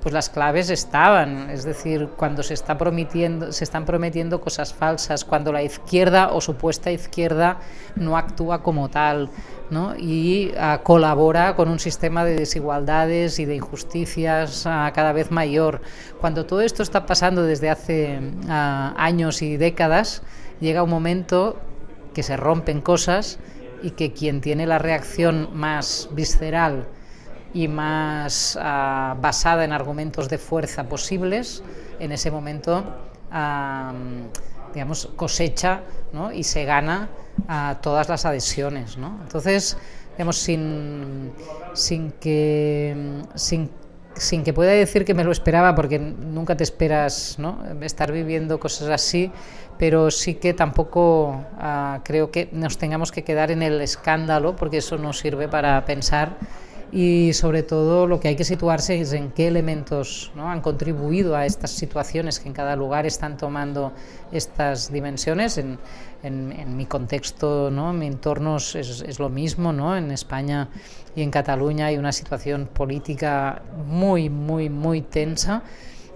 pues 0.00 0.12
las 0.12 0.30
claves 0.30 0.70
estaban, 0.70 1.50
es 1.50 1.64
decir, 1.64 2.10
cuando 2.16 2.42
se, 2.42 2.54
está 2.54 2.78
prometiendo, 2.78 3.50
se 3.52 3.64
están 3.64 3.84
prometiendo 3.84 4.40
cosas 4.40 4.72
falsas, 4.72 5.24
cuando 5.24 5.52
la 5.52 5.62
izquierda 5.62 6.30
o 6.32 6.40
supuesta 6.40 6.92
izquierda 6.92 7.58
no 7.96 8.16
actúa 8.16 8.62
como 8.62 8.88
tal 8.88 9.30
¿no? 9.70 9.96
y 9.96 10.52
uh, 10.52 10.82
colabora 10.82 11.56
con 11.56 11.68
un 11.68 11.78
sistema 11.78 12.24
de 12.24 12.36
desigualdades 12.36 13.38
y 13.38 13.46
de 13.46 13.56
injusticias 13.56 14.64
uh, 14.66 14.92
cada 14.94 15.12
vez 15.12 15.30
mayor. 15.30 15.80
Cuando 16.20 16.46
todo 16.46 16.60
esto 16.60 16.82
está 16.82 17.06
pasando 17.06 17.42
desde 17.42 17.70
hace 17.70 18.20
uh, 18.20 18.50
años 18.96 19.42
y 19.42 19.56
décadas, 19.56 20.22
llega 20.60 20.82
un 20.82 20.90
momento 20.90 21.58
que 22.14 22.22
se 22.22 22.36
rompen 22.36 22.80
cosas 22.80 23.38
y 23.82 23.90
que 23.90 24.12
quien 24.12 24.40
tiene 24.40 24.66
la 24.66 24.78
reacción 24.78 25.50
más 25.52 26.08
visceral, 26.12 26.86
y 27.54 27.68
más 27.68 28.56
uh, 28.56 29.20
basada 29.20 29.64
en 29.64 29.72
argumentos 29.72 30.28
de 30.28 30.38
fuerza 30.38 30.84
posibles, 30.84 31.62
en 31.98 32.12
ese 32.12 32.30
momento, 32.30 32.84
uh, 33.32 34.72
digamos, 34.74 35.08
cosecha 35.16 35.80
¿no? 36.12 36.32
y 36.32 36.44
se 36.44 36.64
gana 36.64 37.08
uh, 37.48 37.80
todas 37.80 38.08
las 38.08 38.26
adhesiones. 38.26 38.98
¿no? 38.98 39.18
Entonces, 39.22 39.76
digamos, 40.12 40.36
sin, 40.36 41.32
sin 41.72 42.12
que... 42.12 43.22
Sin, 43.34 43.70
sin 44.16 44.44
que 44.44 44.54
pueda 44.54 44.70
decir 44.70 45.04
que 45.04 45.12
me 45.12 45.24
lo 45.24 45.30
esperaba, 45.30 45.74
porque 45.74 45.98
nunca 45.98 46.56
te 46.56 46.64
esperas 46.64 47.36
¿no? 47.38 47.58
estar 47.82 48.12
viviendo 48.12 48.58
cosas 48.58 48.88
así, 48.88 49.30
pero 49.78 50.10
sí 50.10 50.36
que 50.36 50.54
tampoco 50.54 51.44
creo 52.02 52.30
que 52.30 52.48
nos 52.50 52.78
tengamos 52.78 53.12
que 53.12 53.24
quedar 53.24 53.50
en 53.50 53.62
el 53.62 53.78
escándalo, 53.82 54.56
porque 54.56 54.78
eso 54.78 54.96
no 54.96 55.12
sirve 55.12 55.48
para 55.48 55.84
pensar 55.84 56.38
y 56.96 57.34
sobre 57.34 57.62
todo 57.62 58.06
lo 58.06 58.20
que 58.20 58.28
hay 58.28 58.36
que 58.36 58.44
situarse 58.44 58.98
es 58.98 59.12
en 59.12 59.30
qué 59.30 59.48
elementos 59.48 60.32
han 60.34 60.62
contribuido 60.62 61.36
a 61.36 61.44
estas 61.44 61.70
situaciones 61.72 62.40
que 62.40 62.48
en 62.48 62.54
cada 62.54 62.74
lugar 62.74 63.04
están 63.04 63.36
tomando 63.36 63.92
estas 64.32 64.90
dimensiones. 64.90 65.58
En, 65.58 65.78
en, 66.22 66.74
mi 66.74 66.86
contexto, 66.86 67.70
¿no? 67.70 67.90
en 67.90 67.98
mi 67.98 68.06
entorno 68.06 68.56
es, 68.56 68.74
es, 68.74 69.18
lo 69.18 69.28
mismo, 69.28 69.74
¿no? 69.74 69.94
en 69.94 70.10
España 70.10 70.70
y 71.14 71.20
en 71.20 71.30
Cataluña 71.30 71.86
hay 71.86 71.98
una 71.98 72.12
situación 72.12 72.66
política 72.66 73.60
muy, 73.86 74.30
muy, 74.30 74.70
muy 74.70 75.02
tensa 75.02 75.62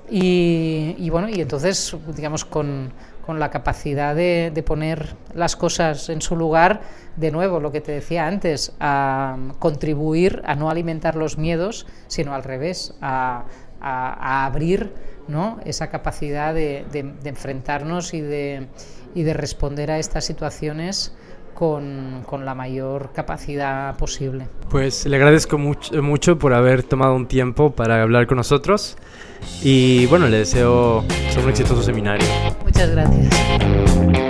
y 0.09 1.11
bueno, 1.11 1.29
y 1.29 1.43
entonces, 1.43 1.95
digamos, 2.17 2.47
con 2.47 2.91
con 3.31 3.39
la 3.39 3.49
capacidad 3.49 4.17
de, 4.17 4.51
de, 4.53 4.63
poner 4.65 5.15
las 5.35 5.55
cosas 5.55 6.09
en 6.09 6.21
su 6.21 6.35
lugar, 6.35 6.81
de 7.15 7.31
nuevo, 7.31 7.61
lo 7.61 7.71
que 7.71 7.81
te 7.81 7.93
decía 7.93 8.27
antes, 8.27 8.75
a 8.81 9.37
contribuir 9.61 10.43
a 10.47 10.57
no 10.57 10.69
alimentar 10.69 11.15
los 11.15 11.39
miedos, 11.39 11.87
sino 12.09 12.35
al 12.35 12.43
revés, 12.43 12.93
a, 13.01 13.45
a, 13.81 14.43
a 14.43 14.47
abrir 14.47 14.93
¿no? 15.29 15.61
esa 15.65 15.91
capacidad 15.91 16.53
de, 16.53 16.85
de, 16.91 17.05
de 17.05 17.29
enfrentarnos 17.29 18.15
y 18.15 18.21
de, 18.21 18.67
y 19.15 19.23
de 19.23 19.33
responder 19.33 19.93
a 19.93 20.01
estas 20.01 20.25
situaciones 20.25 21.15
con, 21.55 22.25
con, 22.27 22.45
la 22.45 22.57
mayor 22.57 23.13
capacidad 23.13 23.97
posible. 23.97 24.49
Pues 24.71 25.07
le 25.07 25.15
agradezco 25.15 25.57
mucho, 25.57 26.03
mucho 26.03 26.37
por 26.37 26.53
haber 26.53 26.83
tomado 26.83 27.15
un 27.15 27.29
tiempo 27.29 27.71
para 27.71 28.03
hablar 28.03 28.27
con 28.27 28.39
nosotros 28.39 28.97
y 29.63 30.07
bueno, 30.07 30.27
le 30.27 30.39
deseo 30.39 31.05
un 31.43 31.49
exitoso 31.49 31.83
seminario. 31.83 32.27
Muchas 32.81 32.95
gracias. 32.95 34.30